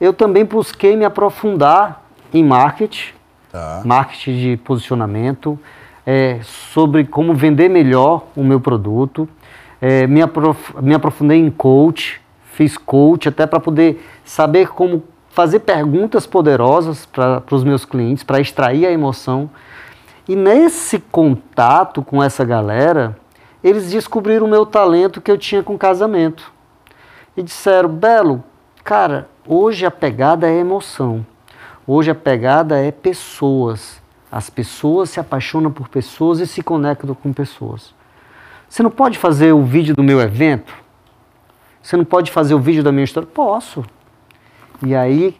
Eu 0.00 0.12
também 0.12 0.44
busquei 0.44 0.96
me 0.96 1.04
aprofundar 1.04 2.04
em 2.32 2.42
marketing, 2.42 3.12
tá. 3.50 3.82
marketing 3.84 4.38
de 4.38 4.56
posicionamento, 4.58 5.58
é, 6.06 6.40
sobre 6.42 7.04
como 7.04 7.34
vender 7.34 7.68
melhor 7.68 8.24
o 8.36 8.42
meu 8.42 8.60
produto. 8.60 9.28
É, 9.80 10.06
me, 10.06 10.20
aprof 10.20 10.74
me 10.80 10.94
aprofundei 10.94 11.38
em 11.38 11.50
coach, 11.50 12.20
fiz 12.52 12.76
coach 12.76 13.28
até 13.28 13.46
para 13.46 13.60
poder 13.60 14.04
saber 14.24 14.68
como 14.68 15.02
fazer 15.30 15.60
perguntas 15.60 16.26
poderosas 16.26 17.06
para 17.06 17.42
os 17.50 17.64
meus 17.64 17.84
clientes, 17.84 18.22
para 18.22 18.40
extrair 18.40 18.86
a 18.86 18.92
emoção. 18.92 19.50
E 20.28 20.34
nesse 20.34 20.98
contato 20.98 22.02
com 22.02 22.22
essa 22.22 22.44
galera, 22.44 23.16
eles 23.62 23.90
descobriram 23.90 24.46
o 24.46 24.48
meu 24.48 24.64
talento 24.64 25.20
que 25.20 25.30
eu 25.30 25.36
tinha 25.36 25.62
com 25.62 25.76
casamento. 25.76 26.52
E 27.36 27.42
disseram: 27.42 27.88
Belo, 27.88 28.44
cara, 28.82 29.28
hoje 29.46 29.86
a 29.86 29.90
pegada 29.90 30.48
é 30.48 30.58
emoção. 30.58 31.24
Hoje 31.86 32.10
a 32.10 32.14
pegada 32.14 32.78
é 32.78 32.90
pessoas. 32.90 34.02
As 34.30 34.50
pessoas 34.50 35.10
se 35.10 35.20
apaixonam 35.20 35.70
por 35.70 35.88
pessoas 35.88 36.40
e 36.40 36.46
se 36.46 36.62
conectam 36.62 37.14
com 37.14 37.32
pessoas. 37.32 37.94
Você 38.68 38.82
não 38.82 38.90
pode 38.90 39.18
fazer 39.18 39.52
o 39.52 39.62
vídeo 39.62 39.94
do 39.94 40.02
meu 40.02 40.20
evento? 40.20 40.74
Você 41.82 41.96
não 41.96 42.04
pode 42.04 42.30
fazer 42.30 42.54
o 42.54 42.58
vídeo 42.58 42.82
da 42.82 42.90
minha 42.90 43.04
história? 43.04 43.28
Posso. 43.32 43.84
E 44.82 44.94
aí 44.94 45.36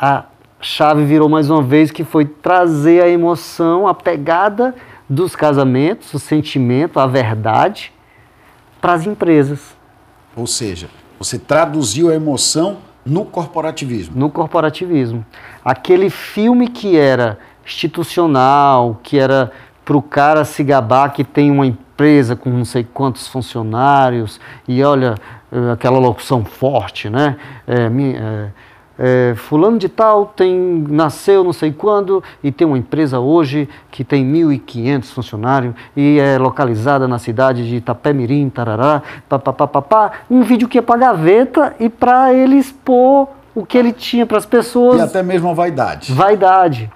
a 0.00 0.26
chave 0.60 1.04
virou 1.04 1.28
mais 1.28 1.50
uma 1.50 1.62
vez 1.62 1.90
que 1.90 2.04
foi 2.04 2.24
trazer 2.24 3.02
a 3.02 3.08
emoção, 3.08 3.88
a 3.88 3.94
pegada 3.94 4.74
dos 5.08 5.34
casamentos, 5.34 6.12
o 6.12 6.18
sentimento, 6.18 7.00
a 7.00 7.06
verdade 7.06 7.92
para 8.80 8.92
as 8.92 9.06
empresas. 9.06 9.74
Ou 10.36 10.46
seja, 10.46 10.88
você 11.18 11.38
traduziu 11.38 12.10
a 12.10 12.14
emoção 12.14 12.78
no 13.06 13.24
corporativismo. 13.24 14.18
No 14.18 14.28
corporativismo. 14.30 15.24
Aquele 15.64 16.10
filme 16.10 16.68
que 16.68 16.96
era 16.96 17.38
institucional, 17.64 19.00
que 19.02 19.18
era 19.18 19.52
para 19.84 19.96
o 19.96 20.02
cara 20.02 20.44
se 20.44 20.64
gabar 20.64 21.12
que 21.12 21.22
tem 21.22 21.50
uma 21.50 21.66
empresa 21.66 22.34
com 22.34 22.50
não 22.50 22.64
sei 22.64 22.84
quantos 22.84 23.28
funcionários 23.28 24.40
e 24.66 24.82
olha 24.82 25.14
eh, 25.52 25.72
aquela 25.72 25.98
locução 25.98 26.44
forte, 26.44 27.08
né? 27.08 27.36
É, 27.66 27.86
é, 27.86 28.50
é, 28.98 29.34
fulano 29.36 29.78
de 29.78 29.88
tal 29.88 30.26
tem 30.26 30.84
nasceu 30.88 31.44
não 31.44 31.52
sei 31.52 31.70
quando 31.70 32.22
e 32.42 32.50
tem 32.50 32.66
uma 32.66 32.78
empresa 32.78 33.20
hoje 33.20 33.68
que 33.90 34.02
tem 34.02 34.24
1.500 34.24 35.04
funcionários 35.12 35.74
e 35.94 36.18
é 36.18 36.38
localizada 36.38 37.06
na 37.06 37.18
cidade 37.18 37.68
de 37.68 37.76
Itapemirim, 37.76 38.48
tarará, 38.48 39.02
papapá, 39.28 40.12
um 40.30 40.42
vídeo 40.42 40.66
que 40.66 40.78
é 40.78 40.82
para 40.82 40.98
gaveta 40.98 41.74
e 41.78 41.88
para 41.88 42.32
ele 42.32 42.56
expor 42.56 43.28
o 43.54 43.64
que 43.64 43.76
ele 43.76 43.92
tinha 43.92 44.26
para 44.26 44.38
as 44.38 44.46
pessoas. 44.46 44.98
E 44.98 45.02
até 45.02 45.22
mesmo 45.22 45.48
a 45.50 45.54
vaidade. 45.54 46.12
Vaidade. 46.12 46.90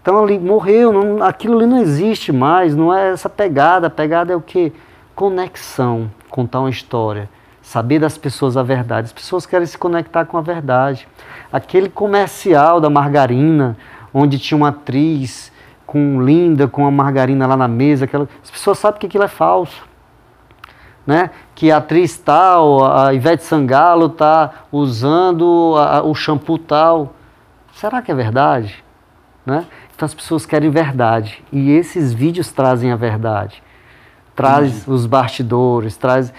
Então 0.00 0.22
ali 0.22 0.38
morreu, 0.38 0.92
não, 0.92 1.22
aquilo 1.22 1.58
ali 1.58 1.66
não 1.66 1.78
existe 1.78 2.32
mais, 2.32 2.74
não 2.74 2.94
é 2.94 3.10
essa 3.12 3.28
pegada, 3.28 3.88
a 3.88 3.90
pegada 3.90 4.32
é 4.32 4.36
o 4.36 4.40
que? 4.40 4.72
Conexão, 5.14 6.10
contar 6.30 6.60
uma 6.60 6.70
história 6.70 7.28
saber 7.68 7.98
das 7.98 8.16
pessoas 8.16 8.56
a 8.56 8.62
verdade. 8.62 9.08
As 9.08 9.12
pessoas 9.12 9.44
querem 9.44 9.66
se 9.66 9.76
conectar 9.76 10.24
com 10.24 10.38
a 10.38 10.40
verdade. 10.40 11.06
Aquele 11.52 11.90
comercial 11.90 12.80
da 12.80 12.88
margarina, 12.88 13.76
onde 14.12 14.38
tinha 14.38 14.56
uma 14.56 14.68
atriz 14.68 15.52
com 15.86 16.22
linda, 16.22 16.66
com 16.66 16.86
a 16.86 16.90
margarina 16.90 17.46
lá 17.46 17.58
na 17.58 17.68
mesa, 17.68 18.06
aquela, 18.06 18.26
as 18.42 18.50
pessoas 18.50 18.78
sabem 18.78 18.98
que 18.98 19.06
aquilo 19.06 19.24
é 19.24 19.28
falso. 19.28 19.86
Né? 21.06 21.28
Que 21.54 21.70
a 21.70 21.76
atriz 21.76 22.16
tal, 22.16 22.90
a 22.90 23.12
Ivete 23.12 23.44
Sangalo 23.44 24.06
está 24.06 24.64
usando 24.72 25.74
a, 25.76 26.02
o 26.02 26.14
shampoo 26.14 26.56
tal. 26.56 27.12
Será 27.74 28.00
que 28.00 28.10
é 28.10 28.14
verdade? 28.14 28.82
Né? 29.44 29.66
Então 29.94 30.06
as 30.06 30.14
pessoas 30.14 30.46
querem 30.46 30.70
verdade. 30.70 31.44
E 31.52 31.70
esses 31.72 32.14
vídeos 32.14 32.50
trazem 32.50 32.92
a 32.92 32.96
verdade. 32.96 33.62
Traz 34.34 34.88
uhum. 34.88 34.94
os 34.94 35.04
bastidores, 35.04 35.98
traz 35.98 36.32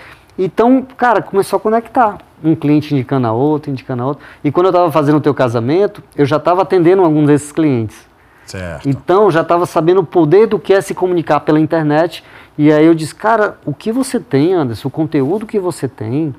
então, 0.46 0.86
cara, 0.98 1.22
começou 1.22 1.58
a 1.58 1.60
conectar. 1.60 2.18
Um 2.42 2.56
cliente 2.56 2.94
indicando 2.94 3.28
a 3.28 3.34
outro, 3.34 3.70
indicando 3.70 4.04
a 4.04 4.06
outro. 4.06 4.24
E 4.44 4.52
quando 4.52 4.68
eu 4.68 4.70
estava 4.72 4.90
fazendo 4.92 5.18
o 5.18 5.22
teu 5.22 5.34
casamento, 5.34 6.02
eu 6.16 6.26
já 6.26 6.38
estava 6.38 6.62
atendendo 6.62 7.04
algum 7.04 7.26
desses 7.26 7.52
clientes. 7.52 8.08
Certo. 8.46 8.88
Então, 8.88 9.30
já 9.30 9.42
estava 9.42 9.66
sabendo 9.66 10.00
o 10.00 10.06
poder 10.06 10.48
do 10.48 10.58
que 10.58 10.74
é 10.74 10.82
se 10.82 10.96
comunicar 10.96 11.42
pela 11.42 11.60
internet. 11.60 12.24
E 12.58 12.72
aí 12.72 12.86
eu 12.86 12.96
disse, 12.96 13.14
cara, 13.14 13.58
o 13.66 13.74
que 13.74 13.92
você 13.92 14.20
tem, 14.20 14.54
Anderson, 14.54 14.88
o 14.88 14.92
conteúdo 14.92 15.46
que 15.46 15.60
você 15.60 15.88
tem, 15.88 16.34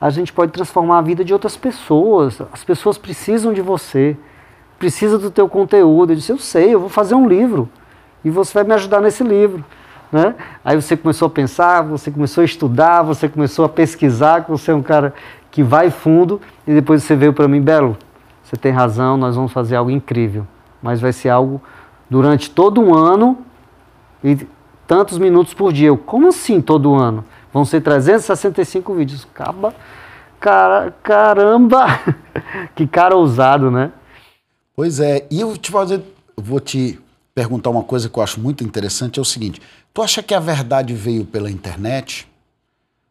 a 0.00 0.10
gente 0.10 0.32
pode 0.32 0.52
transformar 0.52 0.98
a 0.98 1.02
vida 1.02 1.24
de 1.24 1.32
outras 1.32 1.56
pessoas. 1.56 2.40
As 2.52 2.62
pessoas 2.62 2.98
precisam 2.98 3.52
de 3.52 3.62
você, 3.62 4.16
precisam 4.78 5.18
do 5.18 5.30
teu 5.30 5.48
conteúdo. 5.48 6.12
Eu 6.12 6.16
disse, 6.16 6.30
eu 6.30 6.38
sei, 6.38 6.74
eu 6.74 6.80
vou 6.80 6.88
fazer 6.88 7.14
um 7.14 7.26
livro. 7.26 7.68
E 8.24 8.30
você 8.30 8.52
vai 8.54 8.64
me 8.64 8.74
ajudar 8.74 9.00
nesse 9.00 9.24
livro. 9.24 9.64
Né? 10.12 10.34
Aí 10.64 10.80
você 10.80 10.96
começou 10.96 11.26
a 11.26 11.30
pensar, 11.30 11.82
você 11.82 12.10
começou 12.10 12.42
a 12.42 12.44
estudar, 12.44 13.02
você 13.02 13.28
começou 13.28 13.64
a 13.64 13.68
pesquisar, 13.68 14.44
que 14.44 14.50
você 14.50 14.72
é 14.72 14.74
um 14.74 14.82
cara 14.82 15.14
que 15.50 15.62
vai 15.62 15.90
fundo, 15.90 16.40
e 16.66 16.74
depois 16.74 17.02
você 17.02 17.14
veio 17.14 17.32
para 17.32 17.46
mim, 17.46 17.60
Belo, 17.60 17.96
você 18.42 18.56
tem 18.56 18.72
razão, 18.72 19.16
nós 19.16 19.36
vamos 19.36 19.52
fazer 19.52 19.76
algo 19.76 19.90
incrível, 19.90 20.46
mas 20.82 21.00
vai 21.00 21.12
ser 21.12 21.28
algo 21.28 21.62
durante 22.08 22.50
todo 22.50 22.80
um 22.80 22.94
ano 22.94 23.38
e 24.24 24.36
tantos 24.86 25.18
minutos 25.18 25.54
por 25.54 25.72
dia. 25.72 25.88
Eu, 25.88 25.96
como 25.96 26.28
assim 26.28 26.60
todo 26.60 26.94
ano? 26.94 27.24
Vão 27.52 27.64
ser 27.64 27.80
365 27.80 28.92
vídeos. 28.94 29.26
Acaba, 29.32 29.72
cara, 30.40 30.92
caramba! 31.02 31.86
que 32.74 32.86
cara 32.86 33.16
ousado, 33.16 33.70
né? 33.70 33.92
Pois 34.74 34.98
é, 34.98 35.26
e 35.30 35.40
eu 35.40 35.56
te 35.56 35.70
fazer, 35.70 36.02
vou 36.36 36.58
te 36.58 36.98
perguntar 37.40 37.70
uma 37.70 37.82
coisa 37.82 38.08
que 38.10 38.18
eu 38.18 38.22
acho 38.22 38.38
muito 38.38 38.62
interessante, 38.62 39.18
é 39.18 39.22
o 39.22 39.24
seguinte, 39.24 39.62
Tu 39.92 40.02
acha 40.02 40.22
que 40.22 40.34
a 40.34 40.40
verdade 40.40 40.94
veio 40.94 41.24
pela 41.24 41.50
internet? 41.50 42.28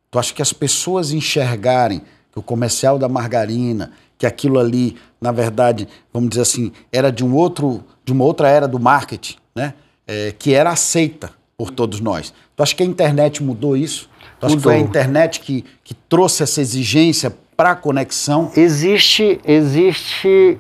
Tu 0.09 0.17
acha 0.17 0.33
que 0.33 0.41
as 0.41 0.53
pessoas 0.53 1.11
enxergarem 1.11 2.01
que 2.31 2.39
o 2.39 2.41
comercial 2.41 2.97
da 2.97 3.09
margarina, 3.09 3.91
que 4.17 4.25
aquilo 4.25 4.59
ali, 4.59 4.95
na 5.19 5.31
verdade, 5.31 5.87
vamos 6.13 6.29
dizer 6.29 6.43
assim, 6.43 6.71
era 6.91 7.11
de 7.11 7.23
um 7.23 7.35
outro, 7.35 7.83
de 8.05 8.13
uma 8.13 8.23
outra 8.23 8.47
era 8.47 8.67
do 8.67 8.79
marketing, 8.79 9.35
né? 9.53 9.73
É, 10.07 10.31
que 10.31 10.53
era 10.53 10.71
aceita 10.71 11.31
por 11.57 11.69
todos 11.69 11.99
nós. 11.99 12.33
Tu 12.55 12.63
acha 12.63 12.75
que 12.75 12.83
a 12.83 12.85
internet 12.85 13.43
mudou 13.43 13.75
isso? 13.75 14.09
Tu 14.39 14.45
acha 14.45 14.55
que 14.55 14.63
foi 14.63 14.75
a 14.75 14.79
internet 14.79 15.41
que, 15.41 15.65
que 15.83 15.93
trouxe 15.93 16.43
essa 16.43 16.61
exigência 16.61 17.35
para 17.57 17.71
a 17.71 17.75
conexão? 17.75 18.51
Existe, 18.55 19.39
existe 19.43 20.57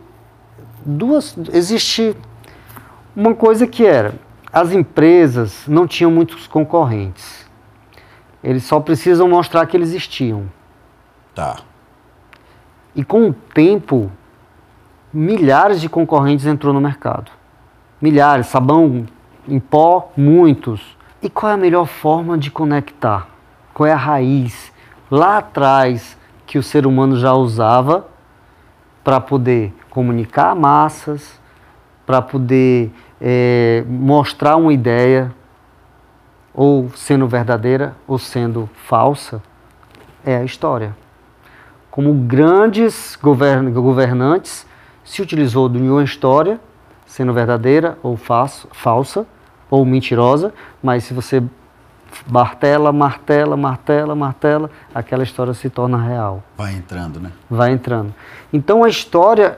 duas, 0.85 1.35
existe 1.53 2.15
uma 3.19 3.35
coisa 3.35 3.67
que 3.67 3.85
era, 3.85 4.13
as 4.51 4.71
empresas 4.71 5.65
não 5.67 5.85
tinham 5.85 6.09
muitos 6.09 6.47
concorrentes. 6.47 7.45
Eles 8.41 8.63
só 8.63 8.79
precisam 8.79 9.27
mostrar 9.27 9.65
que 9.65 9.75
eles 9.75 9.89
existiam. 9.89 10.45
Tá. 11.35 11.57
E 12.95 13.03
com 13.03 13.27
o 13.27 13.33
tempo, 13.33 14.09
milhares 15.11 15.81
de 15.81 15.89
concorrentes 15.89 16.45
entrou 16.45 16.73
no 16.73 16.79
mercado. 16.79 17.29
Milhares, 18.01 18.47
sabão 18.47 19.05
em 19.45 19.59
pó, 19.59 20.13
muitos. 20.15 20.97
E 21.21 21.29
qual 21.29 21.51
é 21.51 21.55
a 21.55 21.57
melhor 21.57 21.87
forma 21.87 22.37
de 22.37 22.49
conectar? 22.49 23.27
Qual 23.73 23.85
é 23.85 23.91
a 23.91 23.97
raiz 23.97 24.71
lá 25.11 25.39
atrás 25.39 26.17
que 26.47 26.57
o 26.57 26.63
ser 26.63 26.87
humano 26.87 27.17
já 27.17 27.33
usava 27.33 28.07
para 29.03 29.19
poder 29.19 29.73
comunicar 29.89 30.55
massas, 30.55 31.37
para 32.05 32.21
poder 32.21 32.91
é, 33.21 33.83
mostrar 33.87 34.55
uma 34.55 34.73
ideia, 34.73 35.31
ou 36.53 36.89
sendo 36.95 37.27
verdadeira 37.27 37.95
ou 38.07 38.17
sendo 38.17 38.69
falsa, 38.85 39.41
é 40.25 40.37
a 40.37 40.43
história. 40.43 40.95
Como 41.91 42.13
grandes 42.13 43.17
govern 43.21 43.71
governantes 43.71 44.65
se 45.03 45.21
utilizou 45.21 45.67
de 45.67 45.77
uma 45.79 46.03
história, 46.03 46.59
sendo 47.05 47.33
verdadeira 47.33 47.97
ou 48.03 48.15
falsa, 48.15 49.25
ou 49.69 49.85
mentirosa, 49.85 50.53
mas 50.81 51.03
se 51.03 51.13
você 51.13 51.41
martela, 52.27 52.91
martela, 52.91 53.55
martela, 53.55 54.15
martela, 54.15 54.69
aquela 54.93 55.23
história 55.23 55.53
se 55.53 55.69
torna 55.69 55.97
real. 55.97 56.43
Vai 56.57 56.73
entrando, 56.73 57.19
né? 57.19 57.31
Vai 57.49 57.71
entrando. 57.71 58.13
Então 58.51 58.83
a 58.83 58.89
história 58.89 59.57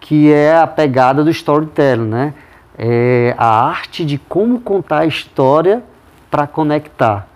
que 0.00 0.32
é 0.32 0.56
a 0.56 0.66
pegada 0.66 1.22
do 1.22 1.30
storytelling, 1.30 2.08
né? 2.08 2.34
É 2.78 3.34
a 3.36 3.66
arte 3.66 4.04
de 4.04 4.18
como 4.18 4.60
contar 4.60 5.00
a 5.00 5.06
história 5.06 5.82
para 6.30 6.46
conectar. 6.46 7.26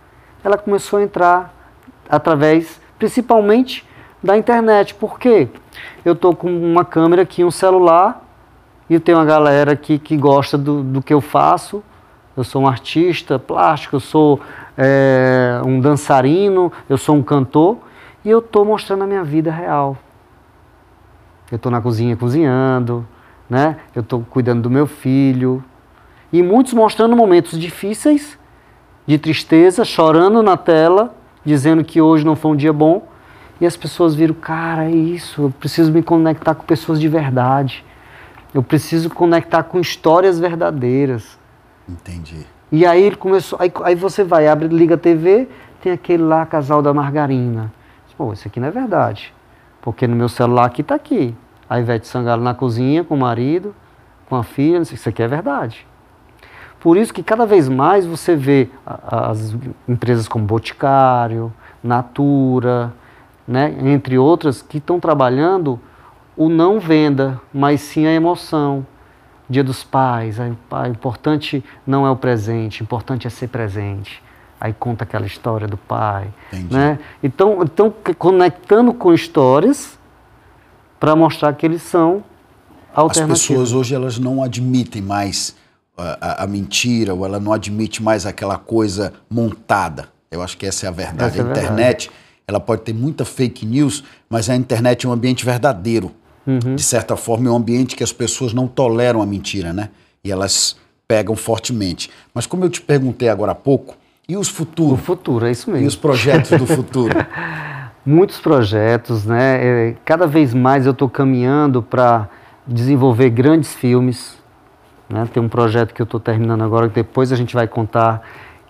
Ela 0.42 0.56
começou 0.56 0.98
a 0.98 1.02
entrar 1.02 1.54
através, 2.08 2.80
principalmente, 2.98 3.86
da 4.22 4.36
internet. 4.36 4.94
Por 4.94 5.18
quê? 5.18 5.48
Eu 6.04 6.14
estou 6.14 6.34
com 6.34 6.48
uma 6.48 6.84
câmera 6.84 7.22
aqui, 7.22 7.44
um 7.44 7.50
celular, 7.50 8.22
e 8.88 8.94
eu 8.94 9.00
tenho 9.00 9.18
uma 9.18 9.24
galera 9.24 9.72
aqui 9.72 9.98
que 9.98 10.16
gosta 10.16 10.56
do, 10.56 10.82
do 10.82 11.02
que 11.02 11.12
eu 11.12 11.20
faço. 11.20 11.82
Eu 12.36 12.44
sou 12.44 12.62
um 12.62 12.68
artista 12.68 13.38
plástico, 13.38 13.96
eu 13.96 14.00
sou 14.00 14.40
é, 14.76 15.60
um 15.64 15.80
dançarino, 15.80 16.72
eu 16.88 16.98
sou 16.98 17.16
um 17.16 17.22
cantor, 17.22 17.78
e 18.24 18.30
eu 18.30 18.40
estou 18.40 18.64
mostrando 18.64 19.04
a 19.04 19.06
minha 19.06 19.24
vida 19.24 19.50
real. 19.50 19.96
Eu 21.50 21.56
estou 21.56 21.70
na 21.70 21.80
cozinha 21.80 22.16
cozinhando, 22.16 23.06
né? 23.48 23.76
eu 23.94 24.00
estou 24.00 24.24
cuidando 24.28 24.62
do 24.62 24.70
meu 24.70 24.86
filho. 24.86 25.62
E 26.32 26.42
muitos 26.42 26.72
mostrando 26.72 27.16
momentos 27.16 27.58
difíceis, 27.58 28.38
de 29.06 29.18
tristeza, 29.18 29.84
chorando 29.84 30.42
na 30.42 30.56
tela, 30.56 31.14
dizendo 31.44 31.84
que 31.84 32.00
hoje 32.00 32.24
não 32.24 32.34
foi 32.34 32.50
um 32.50 32.56
dia 32.56 32.72
bom. 32.72 33.06
E 33.60 33.66
as 33.66 33.76
pessoas 33.76 34.14
viram, 34.14 34.34
cara, 34.34 34.84
é 34.84 34.90
isso, 34.90 35.42
eu 35.42 35.50
preciso 35.50 35.90
me 35.92 36.02
conectar 36.02 36.54
com 36.54 36.64
pessoas 36.64 37.00
de 37.00 37.08
verdade. 37.08 37.84
Eu 38.52 38.62
preciso 38.62 39.08
conectar 39.08 39.62
com 39.62 39.78
histórias 39.80 40.38
verdadeiras. 40.38 41.38
Entendi. 41.88 42.46
E 42.70 42.84
aí 42.84 43.02
ele 43.02 43.16
começou, 43.16 43.58
aí, 43.60 43.72
aí 43.84 43.94
você 43.94 44.24
vai, 44.24 44.48
abre, 44.48 44.68
liga 44.68 44.96
a 44.96 44.98
TV, 44.98 45.48
tem 45.80 45.92
aquele 45.92 46.22
lá, 46.22 46.44
casal 46.44 46.82
da 46.82 46.92
margarina. 46.92 47.72
Pô, 48.18 48.32
isso 48.32 48.48
aqui 48.48 48.58
não 48.58 48.68
é 48.68 48.70
verdade. 48.70 49.32
Porque 49.80 50.06
no 50.06 50.16
meu 50.16 50.28
celular 50.28 50.64
aqui 50.64 50.80
está 50.80 50.94
aqui. 50.94 51.34
A 51.68 51.80
Ivete 51.80 52.06
Sangalo 52.06 52.42
na 52.42 52.54
cozinha 52.54 53.02
com 53.02 53.14
o 53.14 53.18
marido, 53.18 53.74
com 54.28 54.36
a 54.36 54.42
filha, 54.42 54.78
isso 54.78 55.08
aqui 55.08 55.22
é 55.22 55.28
verdade. 55.28 55.86
Por 56.80 56.96
isso 56.96 57.12
que 57.12 57.22
cada 57.22 57.46
vez 57.46 57.68
mais 57.68 58.06
você 58.06 58.36
vê 58.36 58.68
as 58.84 59.56
empresas 59.88 60.28
como 60.28 60.44
Boticário, 60.44 61.52
Natura, 61.82 62.92
né, 63.46 63.74
entre 63.82 64.18
outras, 64.18 64.62
que 64.62 64.78
estão 64.78 65.00
trabalhando 65.00 65.80
o 66.36 66.48
não 66.48 66.78
venda, 66.78 67.40
mas 67.52 67.80
sim 67.80 68.06
a 68.06 68.12
emoção. 68.12 68.86
Dia 69.48 69.64
dos 69.64 69.84
pais, 69.84 70.38
pai, 70.68 70.90
importante 70.90 71.64
não 71.86 72.04
é 72.04 72.10
o 72.10 72.16
presente, 72.16 72.82
importante 72.82 73.26
é 73.26 73.30
ser 73.30 73.48
presente. 73.48 74.22
Aí 74.60 74.72
conta 74.72 75.04
aquela 75.04 75.26
história 75.26 75.68
do 75.68 75.76
pai. 75.76 76.28
Né? 76.70 76.98
Então, 77.22 77.62
então, 77.62 77.92
conectando 78.18 78.92
com 78.92 79.12
histórias 79.12 79.95
para 80.98 81.14
mostrar 81.14 81.52
que 81.54 81.66
eles 81.66 81.82
são 81.82 82.24
alternativos. 82.94 83.40
As 83.40 83.46
pessoas 83.46 83.72
hoje 83.72 83.94
elas 83.94 84.18
não 84.18 84.42
admitem 84.42 85.02
mais 85.02 85.54
a, 85.96 86.44
a, 86.44 86.46
mentira, 86.46 87.14
ou 87.14 87.24
ela 87.24 87.40
não 87.40 87.52
admite 87.52 88.02
mais 88.02 88.26
aquela 88.26 88.58
coisa 88.58 89.12
montada. 89.30 90.08
Eu 90.30 90.42
acho 90.42 90.56
que 90.56 90.66
essa 90.66 90.86
é 90.86 90.88
a 90.88 90.92
verdade. 90.92 91.38
Essa 91.38 91.42
a 91.42 91.48
é 91.48 91.50
internet, 91.50 92.08
verdade. 92.08 92.10
ela 92.46 92.60
pode 92.60 92.82
ter 92.82 92.92
muita 92.92 93.24
fake 93.24 93.64
news, 93.64 94.04
mas 94.28 94.50
a 94.50 94.56
internet 94.56 95.06
é 95.06 95.08
um 95.08 95.12
ambiente 95.12 95.44
verdadeiro. 95.44 96.12
Uhum. 96.46 96.76
De 96.76 96.82
certa 96.82 97.16
forma, 97.16 97.48
é 97.48 97.50
um 97.50 97.56
ambiente 97.56 97.96
que 97.96 98.04
as 98.04 98.12
pessoas 98.12 98.52
não 98.52 98.68
toleram 98.68 99.20
a 99.20 99.26
mentira, 99.26 99.72
né? 99.72 99.90
E 100.22 100.30
elas 100.30 100.76
pegam 101.08 101.34
fortemente. 101.34 102.10
Mas 102.34 102.46
como 102.46 102.64
eu 102.64 102.70
te 102.70 102.80
perguntei 102.80 103.28
agora 103.28 103.52
há 103.52 103.54
pouco, 103.54 103.96
e 104.28 104.36
os 104.36 104.48
futuros? 104.48 105.00
O 105.00 105.02
futuro, 105.02 105.46
é 105.46 105.50
isso 105.50 105.70
mesmo. 105.70 105.84
E 105.84 105.88
os 105.88 105.96
projetos 105.96 106.50
do 106.58 106.66
futuro? 106.66 107.14
Muitos 108.08 108.40
projetos, 108.40 109.26
né? 109.26 109.88
É, 109.88 109.96
cada 110.04 110.28
vez 110.28 110.54
mais 110.54 110.86
eu 110.86 110.92
estou 110.92 111.08
caminhando 111.08 111.82
para 111.82 112.28
desenvolver 112.64 113.30
grandes 113.30 113.74
filmes, 113.74 114.40
né? 115.10 115.26
Tem 115.32 115.42
um 115.42 115.48
projeto 115.48 115.92
que 115.92 116.00
eu 116.00 116.04
estou 116.04 116.20
terminando 116.20 116.62
agora, 116.62 116.88
que 116.88 116.94
depois 116.94 117.32
a 117.32 117.36
gente 117.36 117.52
vai 117.52 117.66
contar, 117.66 118.22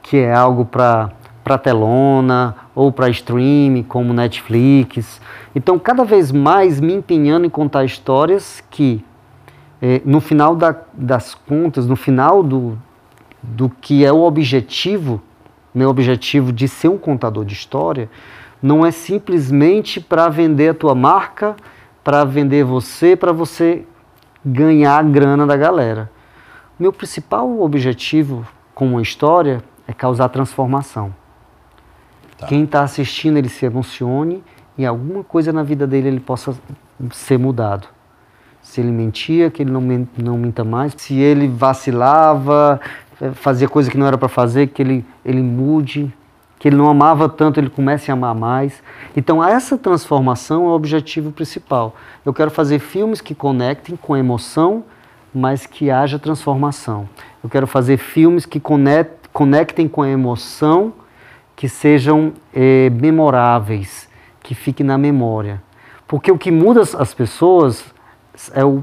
que 0.02 0.16
é 0.16 0.32
algo 0.32 0.64
para 0.64 1.10
para 1.44 1.58
telona 1.58 2.56
ou 2.74 2.90
para 2.90 3.08
streaming, 3.10 3.84
como 3.84 4.12
Netflix. 4.12 5.20
Então, 5.54 5.78
cada 5.78 6.04
vez 6.04 6.32
mais 6.32 6.80
me 6.80 6.92
empenhando 6.92 7.46
em 7.46 7.50
contar 7.50 7.84
histórias 7.84 8.64
que, 8.68 9.04
eh, 9.80 10.02
no 10.04 10.20
final 10.20 10.56
da, 10.56 10.74
das 10.92 11.36
contas, 11.36 11.86
no 11.86 11.94
final 11.94 12.42
do, 12.42 12.76
do 13.40 13.68
que 13.68 14.04
é 14.04 14.12
o 14.12 14.22
objetivo, 14.22 15.22
meu 15.72 15.88
objetivo 15.88 16.52
de 16.52 16.66
ser 16.66 16.88
um 16.88 16.98
contador 16.98 17.44
de 17.44 17.54
história, 17.54 18.10
não 18.66 18.84
é 18.84 18.90
simplesmente 18.90 20.00
para 20.00 20.28
vender 20.28 20.70
a 20.70 20.74
tua 20.74 20.94
marca, 20.94 21.54
para 22.02 22.24
vender 22.24 22.64
você, 22.64 23.14
para 23.14 23.30
você 23.32 23.84
ganhar 24.44 24.98
a 24.98 25.02
grana 25.02 25.46
da 25.46 25.56
galera. 25.56 26.10
Meu 26.76 26.92
principal 26.92 27.60
objetivo 27.60 28.44
com 28.74 28.88
uma 28.88 29.02
história 29.02 29.62
é 29.86 29.92
causar 29.92 30.28
transformação. 30.30 31.14
Tá. 32.36 32.48
Quem 32.48 32.64
está 32.64 32.82
assistindo 32.82 33.36
ele 33.36 33.48
se 33.48 33.64
emocione 33.64 34.42
e 34.76 34.84
alguma 34.84 35.22
coisa 35.22 35.52
na 35.52 35.62
vida 35.62 35.86
dele 35.86 36.08
ele 36.08 36.20
possa 36.20 36.52
ser 37.12 37.38
mudado. 37.38 37.86
Se 38.60 38.80
ele 38.80 38.90
mentia, 38.90 39.48
que 39.48 39.62
ele 39.62 39.70
não, 39.70 39.80
não 40.18 40.36
minta 40.36 40.64
mais. 40.64 40.92
Se 40.96 41.14
ele 41.14 41.46
vacilava, 41.46 42.80
eh, 43.20 43.30
fazia 43.30 43.68
coisa 43.68 43.88
que 43.88 43.96
não 43.96 44.08
era 44.08 44.18
para 44.18 44.28
fazer, 44.28 44.66
que 44.66 44.82
ele, 44.82 45.06
ele 45.24 45.40
mude. 45.40 46.12
Que 46.58 46.68
ele 46.68 46.76
não 46.76 46.88
amava 46.88 47.28
tanto, 47.28 47.60
ele 47.60 47.68
comece 47.68 48.10
a 48.10 48.14
amar 48.14 48.34
mais. 48.34 48.82
Então, 49.16 49.44
essa 49.44 49.76
transformação 49.76 50.64
é 50.64 50.68
o 50.68 50.72
objetivo 50.72 51.30
principal. 51.30 51.94
Eu 52.24 52.32
quero 52.32 52.50
fazer 52.50 52.78
filmes 52.78 53.20
que 53.20 53.34
conectem 53.34 53.96
com 53.96 54.16
emoção 54.16 54.84
mas 55.36 55.66
que 55.66 55.90
haja 55.90 56.18
transformação. 56.18 57.06
Eu 57.44 57.50
quero 57.50 57.66
fazer 57.66 57.98
filmes 57.98 58.46
que 58.46 58.58
conectem 58.58 59.86
com 59.86 60.00
a 60.00 60.08
emoção, 60.08 60.94
que 61.54 61.68
sejam 61.68 62.32
é, 62.54 62.88
memoráveis, 62.88 64.08
que 64.42 64.54
fiquem 64.54 64.86
na 64.86 64.96
memória. 64.96 65.62
Porque 66.08 66.32
o 66.32 66.38
que 66.38 66.50
muda 66.50 66.80
as 66.80 67.12
pessoas 67.12 67.84
é 68.54 68.64
o, 68.64 68.82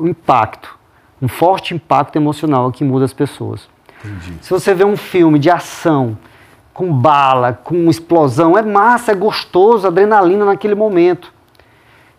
o 0.00 0.08
impacto, 0.08 0.76
um 1.22 1.28
forte 1.28 1.72
impacto 1.72 2.16
emocional 2.16 2.68
é 2.68 2.72
que 2.72 2.82
muda 2.82 3.04
as 3.04 3.12
pessoas. 3.12 3.68
Entendi. 4.04 4.38
Se 4.42 4.50
você 4.50 4.74
vê 4.74 4.84
um 4.84 4.96
filme 4.96 5.38
de 5.38 5.50
ação, 5.50 6.18
com 6.76 6.92
bala, 6.92 7.54
com 7.54 7.88
explosão, 7.88 8.54
é 8.54 8.60
massa, 8.60 9.12
é 9.12 9.14
gostoso, 9.14 9.86
adrenalina 9.86 10.44
naquele 10.44 10.74
momento. 10.74 11.32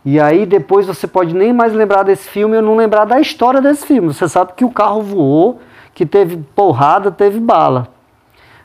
E 0.04 0.20
aí 0.20 0.48
depois 0.48 0.88
você 0.88 1.06
pode 1.06 1.36
nem 1.36 1.54
mais 1.54 1.74
lembrar 1.74 2.02
desse 2.02 2.28
filme 2.28 2.56
ou 2.56 2.64
não 2.64 2.76
lembrar 2.76 3.06
da 3.06 3.22
história 3.22 3.62
desse 3.62 3.86
filme. 3.86 4.12
Você 4.12 4.28
sabe 4.28 4.54
que 4.54 4.66
o 4.66 4.72
carro 4.72 5.04
voou, 5.04 5.62
que 5.94 6.08
teve 6.08 6.38
porrada, 6.56 7.12
teve 7.12 7.40
bala. 7.40 7.88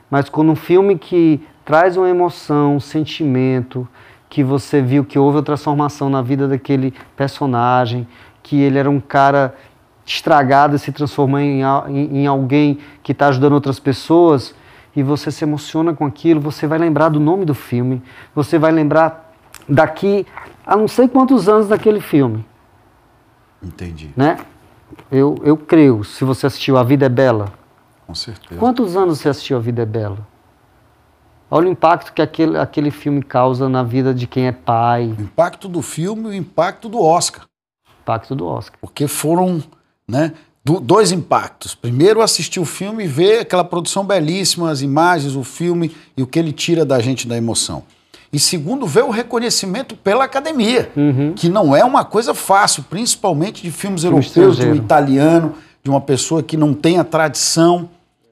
Mas 0.09 0.29
quando 0.29 0.51
um 0.51 0.55
filme 0.55 0.97
que 0.97 1.45
traz 1.63 1.95
uma 1.95 2.09
emoção, 2.09 2.77
um 2.77 2.79
sentimento, 2.79 3.87
que 4.27 4.43
você 4.43 4.81
viu 4.81 5.05
que 5.05 5.19
houve 5.19 5.37
uma 5.37 5.43
transformação 5.43 6.09
na 6.09 6.23
vida 6.23 6.47
daquele 6.47 6.91
personagem, 7.15 8.07
que 8.41 8.59
ele 8.59 8.79
era 8.79 8.89
um 8.89 8.99
cara 8.99 9.53
estragado 10.03 10.75
e 10.75 10.79
se 10.79 10.91
transformou 10.91 11.39
em, 11.39 11.61
em, 11.87 12.25
alguém 12.25 12.79
que 13.03 13.11
está 13.11 13.27
ajudando 13.27 13.53
outras 13.53 13.79
pessoas, 13.79 14.55
e 14.95 15.01
você 15.01 15.31
se 15.31 15.43
emociona 15.43 15.93
com 15.93 16.05
aquilo, 16.05 16.39
você 16.39 16.67
vai 16.67 16.77
lembrar 16.77 17.09
do 17.09 17.19
nome 17.19 17.45
do 17.45 17.55
filme, 17.55 18.01
você 18.33 18.57
vai 18.59 18.71
lembrar 18.71 19.33
daqui 19.67 20.25
a 20.65 20.75
não 20.75 20.87
sei 20.87 21.07
quantos 21.07 21.49
anos 21.49 21.67
daquele 21.67 21.99
filme. 21.99 22.45
Entendi. 23.61 24.11
Né? 24.15 24.37
Eu, 25.11 25.35
eu 25.43 25.57
creio, 25.57 26.03
se 26.03 26.23
você 26.23 26.45
assistiu 26.45 26.77
A 26.77 26.83
Vida 26.83 27.05
é 27.05 27.09
Bela. 27.09 27.51
Com 28.05 28.13
certeza. 28.13 28.59
Quantos 28.59 28.95
anos 28.95 29.19
você 29.19 29.29
assistiu 29.29 29.57
A 29.57 29.59
Vida 29.59 29.81
é 29.81 29.85
Bela? 29.85 30.27
Olha 31.49 31.67
o 31.67 31.71
impacto 31.71 32.13
que 32.13 32.21
aquele, 32.21 32.57
aquele 32.57 32.89
filme 32.89 33.21
causa 33.21 33.69
na 33.69 33.83
vida 33.83 34.13
de 34.13 34.25
quem 34.25 34.47
é 34.47 34.51
pai. 34.51 35.15
O 35.17 35.21
impacto 35.21 35.67
do 35.67 35.83
filme 35.83 36.29
e 36.29 36.31
o 36.31 36.33
impacto 36.33 36.89
do 36.89 36.99
Oscar. 36.99 37.45
Impacto 38.01 38.35
do 38.35 38.47
Oscar. 38.47 38.77
Porque 38.81 39.07
foram 39.07 39.61
né, 40.07 40.33
do, 40.63 40.79
dois 40.79 41.11
impactos. 41.11 41.75
Primeiro, 41.75 42.21
assistir 42.21 42.59
o 42.59 42.65
filme 42.65 43.03
e 43.03 43.07
ver 43.07 43.39
aquela 43.39 43.63
produção 43.63 44.05
belíssima, 44.05 44.71
as 44.71 44.81
imagens, 44.81 45.35
o 45.35 45.43
filme 45.43 45.95
e 46.15 46.23
o 46.23 46.27
que 46.27 46.39
ele 46.39 46.51
tira 46.51 46.85
da 46.85 46.99
gente 46.99 47.27
da 47.27 47.35
emoção. 47.35 47.83
E 48.31 48.39
segundo, 48.39 48.87
ver 48.87 49.03
o 49.03 49.11
reconhecimento 49.11 49.95
pela 49.95 50.23
academia, 50.23 50.91
uhum. 50.95 51.33
que 51.35 51.49
não 51.49 51.75
é 51.75 51.83
uma 51.85 52.03
coisa 52.03 52.33
fácil, 52.33 52.83
principalmente 52.89 53.61
de 53.61 53.69
filmes 53.69 54.03
europeus, 54.03 54.57
de 54.57 54.65
um 54.65 54.73
italiano, 54.73 55.53
de 55.83 55.89
uma 55.89 56.01
pessoa 56.01 56.41
que 56.41 56.57
não 56.57 56.73
tem 56.73 56.97
a 56.97 57.03
tradição 57.03 57.89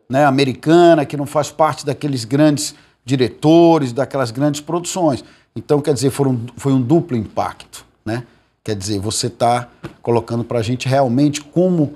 né, 0.09 0.25
americana, 0.25 1.05
que 1.05 1.15
não 1.15 1.27
faz 1.27 1.51
parte 1.51 1.85
daqueles 1.85 2.25
grandes 2.25 2.73
diretores, 3.05 3.93
daquelas 3.93 4.31
grandes 4.31 4.59
produções. 4.59 5.23
Então, 5.55 5.79
quer 5.79 5.93
dizer, 5.93 6.09
foram, 6.09 6.41
foi 6.57 6.73
um 6.73 6.81
duplo 6.81 7.15
impacto. 7.15 7.85
Né? 8.03 8.23
Quer 8.63 8.75
dizer, 8.75 8.99
você 8.99 9.27
está 9.27 9.67
colocando 10.01 10.43
para 10.43 10.59
a 10.59 10.63
gente 10.63 10.87
realmente 10.87 11.41
como 11.41 11.93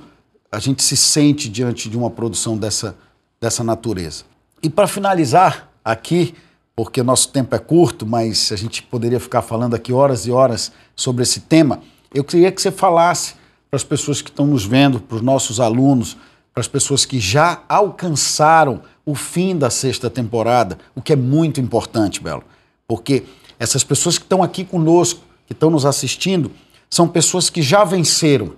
a 0.56 0.60
gente 0.60 0.82
se 0.82 0.96
sente 0.96 1.50
diante 1.50 1.90
de 1.90 1.98
uma 1.98 2.10
produção 2.10 2.58
dessa, 2.58 2.96
dessa 3.42 3.62
natureza. 3.62 4.24
E 4.64 4.70
para 4.70 4.88
finalizar 4.88 5.70
aqui, 5.84 6.34
porque 6.74 7.04
nosso 7.04 7.28
tempo 7.28 7.54
é 7.54 7.60
curto, 7.60 8.06
mas 8.06 8.54
a 8.54 8.56
gente 8.56 8.82
poderia 8.82 9.20
ficar 9.20 9.42
falando 9.42 9.74
aqui 9.74 9.92
horas 9.92 10.26
e 10.26 10.32
horas 10.32 10.72
sobre 10.96 11.24
esse 11.24 11.42
tema. 11.42 11.82
Eu 12.14 12.24
queria 12.24 12.50
que 12.54 12.62
você 12.62 12.72
falasse 12.72 13.34
para 13.70 13.76
as 13.76 13.84
pessoas 13.84 14.22
que 14.22 14.30
estão 14.30 14.48
nos 14.48 14.66
vendo, 14.66 15.02
para 15.02 15.18
os 15.18 15.22
nossos 15.22 15.60
alunos, 15.60 16.16
para 16.54 16.62
as 16.62 16.70
pessoas 16.70 17.04
que 17.04 17.20
já 17.20 17.62
alcançaram 17.68 18.82
o 19.06 19.14
fim 19.14 19.58
da 19.58 19.70
sexta 19.70 20.10
temporada, 20.10 20.78
o 20.96 21.02
que 21.02 21.12
é 21.12 21.18
muito 21.18 21.60
importante, 21.60 22.24
Belo, 22.24 22.46
porque 22.88 23.26
essas 23.60 23.84
pessoas 23.84 24.18
que 24.18 24.24
estão 24.24 24.42
aqui 24.42 24.64
conosco, 24.64 25.20
que 25.46 25.52
estão 25.52 25.70
nos 25.70 25.86
assistindo, 25.86 26.50
são 26.90 27.10
pessoas 27.10 27.50
que 27.50 27.62
já 27.62 27.84
venceram 27.84 28.54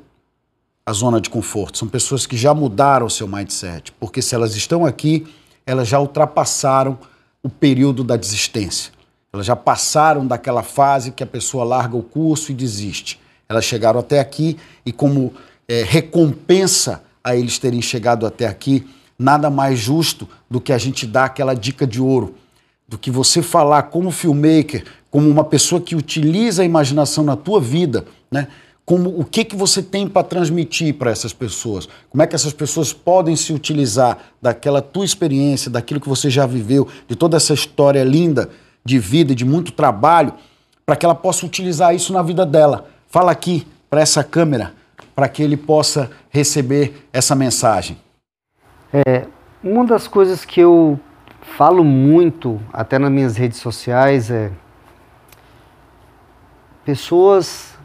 a 0.87 0.93
zona 0.93 1.19
de 1.19 1.29
conforto, 1.29 1.77
são 1.77 1.85
pessoas 1.85 2.25
que 2.25 2.37
já 2.37 2.53
mudaram 2.53 3.07
o 3.07 3.09
seu 3.09 3.27
mindset, 3.27 3.91
porque 3.99 4.21
se 4.21 4.33
elas 4.33 4.55
estão 4.55 4.85
aqui, 4.85 5.27
elas 5.65 5.85
já 5.85 5.99
ultrapassaram 5.99 6.97
o 7.43 7.49
período 7.49 8.05
da 8.05 8.15
desistência. 8.15 8.93
Elas 9.33 9.45
já 9.45 9.53
passaram 9.53 10.25
daquela 10.25 10.63
fase 10.63 11.11
que 11.11 11.21
a 11.21 11.27
pessoa 11.27 11.65
larga 11.65 11.97
o 11.97 12.01
curso 12.01 12.53
e 12.53 12.55
desiste. 12.55 13.19
Elas 13.49 13.65
chegaram 13.65 13.99
até 13.99 14.21
aqui 14.21 14.57
e, 14.85 14.93
como 14.93 15.33
é, 15.67 15.83
recompensa 15.83 17.03
a 17.21 17.35
eles 17.35 17.59
terem 17.59 17.81
chegado 17.81 18.25
até 18.25 18.47
aqui, 18.47 18.87
nada 19.19 19.49
mais 19.49 19.77
justo 19.77 20.25
do 20.49 20.61
que 20.61 20.71
a 20.71 20.77
gente 20.77 21.05
dar 21.05 21.25
aquela 21.25 21.53
dica 21.53 21.85
de 21.85 22.01
ouro, 22.01 22.33
do 22.87 22.97
que 22.97 23.11
você 23.11 23.41
falar 23.41 23.83
como 23.83 24.09
filmmaker, 24.09 24.85
como 25.11 25.29
uma 25.29 25.43
pessoa 25.43 25.81
que 25.81 25.97
utiliza 25.97 26.61
a 26.61 26.65
imaginação 26.65 27.25
na 27.25 27.35
tua 27.35 27.59
vida, 27.59 28.05
né? 28.31 28.47
Como 28.87 29.09
o 29.19 29.25
que, 29.25 29.43
que 29.43 29.53
você 29.53 29.83
tem 29.83 30.07
para 30.07 30.23
transmitir 30.23 30.93
para 30.93 31.11
essas 31.11 31.33
pessoas, 31.33 31.89
como 32.09 32.23
é 32.23 32.25
que 32.25 32.33
essas 32.33 32.53
pessoas 32.53 32.93
podem 32.93 33.35
se 33.35 33.51
utilizar 33.51 34.17
daquela 34.41 34.81
tua 34.81 35.03
experiência, 35.03 35.69
daquilo 35.69 35.99
que 35.99 36.07
você 36.07 36.29
já 36.29 36.45
viveu, 36.45 36.87
de 37.05 37.13
toda 37.13 37.35
essa 37.35 37.53
história 37.53 38.01
linda 38.01 38.49
de 38.85 38.97
vida, 38.97 39.35
de 39.35 39.43
muito 39.43 39.73
trabalho, 39.73 40.33
para 40.85 40.95
que 40.95 41.05
ela 41.05 41.13
possa 41.13 41.45
utilizar 41.45 41.93
isso 41.93 42.13
na 42.13 42.21
vida 42.21 42.45
dela. 42.45 42.87
Fala 43.09 43.29
aqui 43.29 43.67
para 43.89 43.99
essa 43.99 44.23
câmera, 44.23 44.73
para 45.13 45.27
que 45.27 45.43
ele 45.43 45.57
possa 45.57 46.09
receber 46.29 47.09
essa 47.11 47.35
mensagem. 47.35 47.97
É, 48.93 49.25
uma 49.61 49.83
das 49.83 50.07
coisas 50.07 50.45
que 50.45 50.61
eu 50.61 50.97
falo 51.57 51.83
muito, 51.83 52.57
até 52.71 52.97
nas 52.97 53.11
minhas 53.11 53.35
redes 53.35 53.59
sociais, 53.59 54.31
é 54.31 54.49
pessoas 56.85 57.76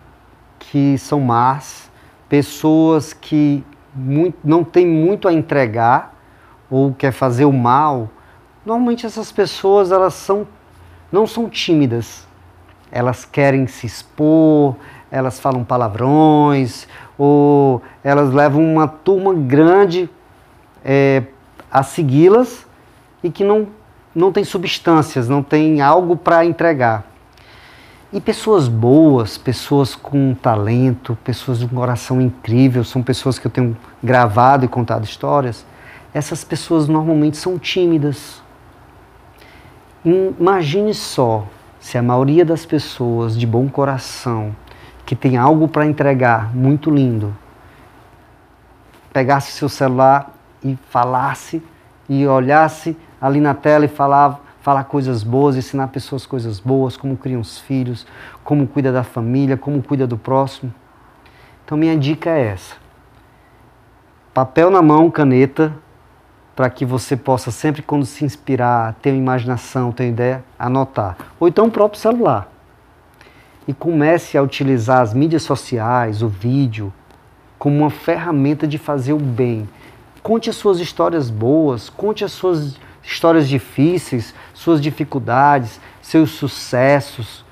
que 0.73 0.97
são 0.97 1.21
más, 1.21 1.91
pessoas 2.31 3.13
que 3.13 3.63
muito, 3.95 4.39
não 4.43 4.65
têm 4.65 4.87
muito 4.87 5.29
a 5.29 5.33
entregar 5.35 6.15
ou 6.71 6.95
quer 6.95 7.13
fazer 7.13 7.45
o 7.45 7.53
mal. 7.53 8.09
Normalmente 8.65 9.05
essas 9.05 9.31
pessoas 9.31 9.93
elas 9.93 10.15
são 10.15 10.47
não 11.13 11.27
são 11.27 11.47
tímidas. 11.47 12.27
Elas 12.91 13.23
querem 13.23 13.67
se 13.67 13.87
expor, 13.87 14.77
elas 15.11 15.39
falam 15.39 15.63
palavrões 15.63 16.89
ou 17.19 17.83
elas 18.03 18.33
levam 18.33 18.65
uma 18.65 18.89
turma 18.89 19.35
grande 19.35 20.09
é, 20.83 21.25
a 21.71 21.83
segui-las 21.83 22.67
e 23.23 23.31
que 23.31 23.45
não, 23.45 23.69
não 24.15 24.33
tem 24.33 24.43
substâncias, 24.43 25.29
não 25.29 25.43
tem 25.43 25.83
algo 25.83 26.17
para 26.17 26.47
entregar. 26.47 27.12
E 28.13 28.21
pessoas 28.21 28.69
boas, 28.69 29.39
pessoas 29.39 29.95
com 29.95 30.35
talento, 30.35 31.17
pessoas 31.25 31.61
de 31.61 31.65
um 31.65 31.69
coração 31.69 32.21
incrível, 32.21 32.85
são 32.85 33.03
pessoas 33.03 33.39
que 33.39 33.47
eu 33.47 33.51
tenho 33.51 33.75
gravado 34.03 34.67
e 34.67 34.69
contado 34.69 35.05
histórias. 35.05 35.65
Essas 36.13 36.45
pessoas 36.45 36.87
normalmente 36.89 37.39
são 37.39 37.59
tímidas. 37.59 38.43
Imagine 40.05 40.93
só 40.93 41.47
se 41.81 41.97
a 41.97 42.03
maioria 42.03 42.45
das 42.45 42.67
pessoas 42.67 43.39
de 43.39 43.47
bom 43.47 43.67
coração, 43.67 44.55
que 45.07 45.17
tem 45.17 45.39
algo 45.39 45.67
para 45.67 45.87
entregar 45.87 46.55
muito 46.55 46.91
lindo, 46.91 47.35
pegasse 49.11 49.53
seu 49.53 49.71
celular 49.71 50.35
e 50.63 50.77
falasse 50.91 51.63
e 52.11 52.27
olhasse 52.27 52.95
ali 53.19 53.41
na 53.41 53.55
tela 53.55 53.87
e 53.87 53.89
falava 53.89 54.39
falar 54.63 54.85
coisas 54.85 55.25
boas, 55.25 55.57
ensinar 55.57 55.89
pessoas 55.89 56.25
coisas 56.25 56.61
boas, 56.61 56.97
como 56.97 57.17
criam 57.17 57.41
os 57.41 57.59
filhos, 57.59 58.07
como 58.45 58.67
cuida 58.67 58.93
da 58.93 59.03
família, 59.03 59.57
como 59.57 59.83
cuida 59.83 60.07
do 60.07 60.17
próximo. 60.17 60.73
Então 61.65 61.77
minha 61.77 61.99
dica 61.99 62.31
é 62.31 62.47
essa. 62.47 62.77
Papel 64.33 64.71
na 64.71 64.81
mão, 64.81 65.11
caneta, 65.11 65.75
para 66.55 66.71
que 66.71 66.85
você 66.85 67.17
possa 67.17 67.51
sempre 67.51 67.83
quando 67.83 68.07
se 68.07 68.25
inspirar, 68.25 68.95
ter 69.03 69.13
imaginação, 69.15 69.91
ter 69.91 70.09
ideia, 70.09 70.45
anotar. 70.57 71.17
Ou 71.41 71.49
então 71.49 71.67
o 71.67 71.71
próprio 71.71 72.01
celular. 72.01 72.49
E 73.67 73.75
comece 73.75 74.39
a 74.39 74.43
utilizar 74.43 75.01
as 75.01 75.13
mídias 75.13 75.43
sociais, 75.43 76.23
o 76.23 76.29
vídeo, 76.29 76.93
como 77.59 77.79
uma 77.79 77.91
ferramenta 77.91 78.67
de 78.67 78.79
fazer 78.79 79.13
o 79.13 79.19
bem. 79.19 79.69
Conte 80.23 80.49
as 80.49 80.57
suas 80.57 80.79
histórias 80.79 81.31
boas, 81.31 81.91
conte 81.91 82.25
as 82.25 82.31
suas 82.31 82.79
histórias 83.03 83.49
difíceis, 83.49 84.35
suas 84.55 84.81
dificuldades, 84.81 85.81
seus 86.01 86.31
sucessos, 86.31 87.45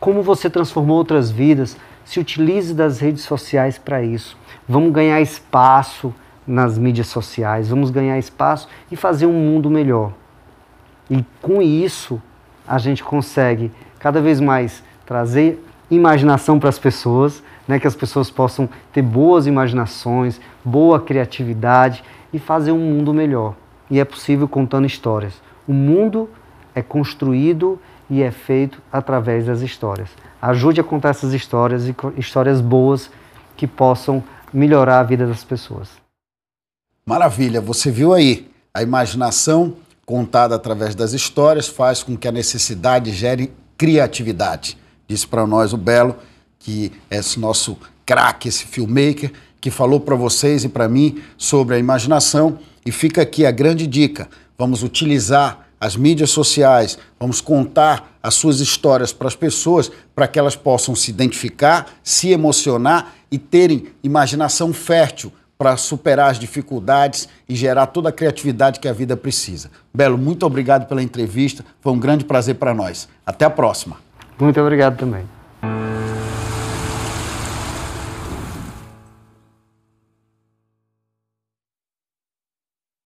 como 0.00 0.22
você 0.22 0.48
transformou 0.48 0.96
outras 0.96 1.30
vidas. 1.30 1.76
Se 2.04 2.20
utilize 2.20 2.74
das 2.74 3.00
redes 3.00 3.22
sociais 3.22 3.78
para 3.78 4.02
isso. 4.02 4.36
Vamos 4.68 4.92
ganhar 4.92 5.20
espaço 5.20 6.14
nas 6.46 6.76
mídias 6.76 7.06
sociais, 7.06 7.68
vamos 7.68 7.90
ganhar 7.90 8.18
espaço 8.18 8.68
e 8.90 8.96
fazer 8.96 9.26
um 9.26 9.32
mundo 9.32 9.70
melhor. 9.70 10.12
E 11.08 11.24
com 11.40 11.62
isso, 11.62 12.20
a 12.66 12.76
gente 12.76 13.02
consegue 13.02 13.72
cada 13.98 14.20
vez 14.20 14.40
mais 14.40 14.82
trazer 15.06 15.62
imaginação 15.90 16.58
para 16.58 16.68
as 16.68 16.78
pessoas, 16.78 17.42
né, 17.66 17.78
que 17.78 17.86
as 17.86 17.96
pessoas 17.96 18.30
possam 18.30 18.68
ter 18.92 19.00
boas 19.00 19.46
imaginações, 19.46 20.38
boa 20.62 21.00
criatividade 21.00 22.04
e 22.32 22.38
fazer 22.38 22.72
um 22.72 22.78
mundo 22.78 23.14
melhor 23.14 23.54
e 23.90 24.00
é 24.00 24.04
possível 24.04 24.48
contando 24.48 24.86
histórias. 24.86 25.34
O 25.66 25.72
mundo 25.72 26.28
é 26.74 26.82
construído 26.82 27.80
e 28.10 28.22
é 28.22 28.30
feito 28.30 28.82
através 28.92 29.46
das 29.46 29.60
histórias. 29.60 30.08
Ajude 30.40 30.80
a 30.80 30.84
contar 30.84 31.10
essas 31.10 31.32
histórias 31.32 31.88
e 31.88 31.94
histórias 32.16 32.60
boas 32.60 33.10
que 33.56 33.66
possam 33.66 34.22
melhorar 34.52 35.00
a 35.00 35.02
vida 35.02 35.26
das 35.26 35.42
pessoas. 35.42 35.88
Maravilha, 37.06 37.60
você 37.60 37.90
viu 37.90 38.12
aí 38.12 38.50
a 38.72 38.82
imaginação 38.82 39.74
contada 40.04 40.54
através 40.54 40.94
das 40.94 41.12
histórias 41.12 41.68
faz 41.68 42.02
com 42.02 42.16
que 42.16 42.28
a 42.28 42.32
necessidade 42.32 43.10
gere 43.12 43.52
criatividade. 43.76 44.76
Disse 45.08 45.26
para 45.26 45.46
nós 45.46 45.72
o 45.72 45.76
Belo, 45.76 46.16
que 46.58 46.92
é 47.10 47.16
esse 47.16 47.38
nosso 47.38 47.76
craque, 48.06 48.48
esse 48.48 48.64
filmmaker, 48.66 49.32
que 49.60 49.70
falou 49.70 50.00
para 50.00 50.14
vocês 50.14 50.64
e 50.64 50.68
para 50.68 50.88
mim 50.88 51.22
sobre 51.38 51.76
a 51.76 51.78
imaginação 51.78 52.58
e 52.84 52.92
fica 52.92 53.22
aqui 53.22 53.46
a 53.46 53.50
grande 53.50 53.86
dica: 53.86 54.28
vamos 54.58 54.82
utilizar 54.82 55.66
as 55.80 55.96
mídias 55.96 56.30
sociais, 56.30 56.98
vamos 57.20 57.40
contar 57.40 58.16
as 58.22 58.34
suas 58.34 58.60
histórias 58.60 59.12
para 59.12 59.28
as 59.28 59.36
pessoas, 59.36 59.90
para 60.14 60.26
que 60.26 60.38
elas 60.38 60.56
possam 60.56 60.94
se 60.94 61.10
identificar, 61.10 61.92
se 62.02 62.30
emocionar 62.30 63.14
e 63.30 63.38
terem 63.38 63.88
imaginação 64.02 64.72
fértil 64.72 65.30
para 65.58 65.76
superar 65.76 66.30
as 66.30 66.38
dificuldades 66.38 67.28
e 67.48 67.54
gerar 67.54 67.86
toda 67.86 68.08
a 68.08 68.12
criatividade 68.12 68.80
que 68.80 68.88
a 68.88 68.92
vida 68.92 69.16
precisa. 69.16 69.70
Belo, 69.92 70.16
muito 70.18 70.44
obrigado 70.44 70.86
pela 70.86 71.02
entrevista, 71.02 71.64
foi 71.80 71.92
um 71.92 71.98
grande 71.98 72.24
prazer 72.24 72.56
para 72.56 72.74
nós. 72.74 73.08
Até 73.26 73.44
a 73.44 73.50
próxima. 73.50 73.96
Muito 74.38 74.60
obrigado 74.60 74.96
também. 74.96 75.33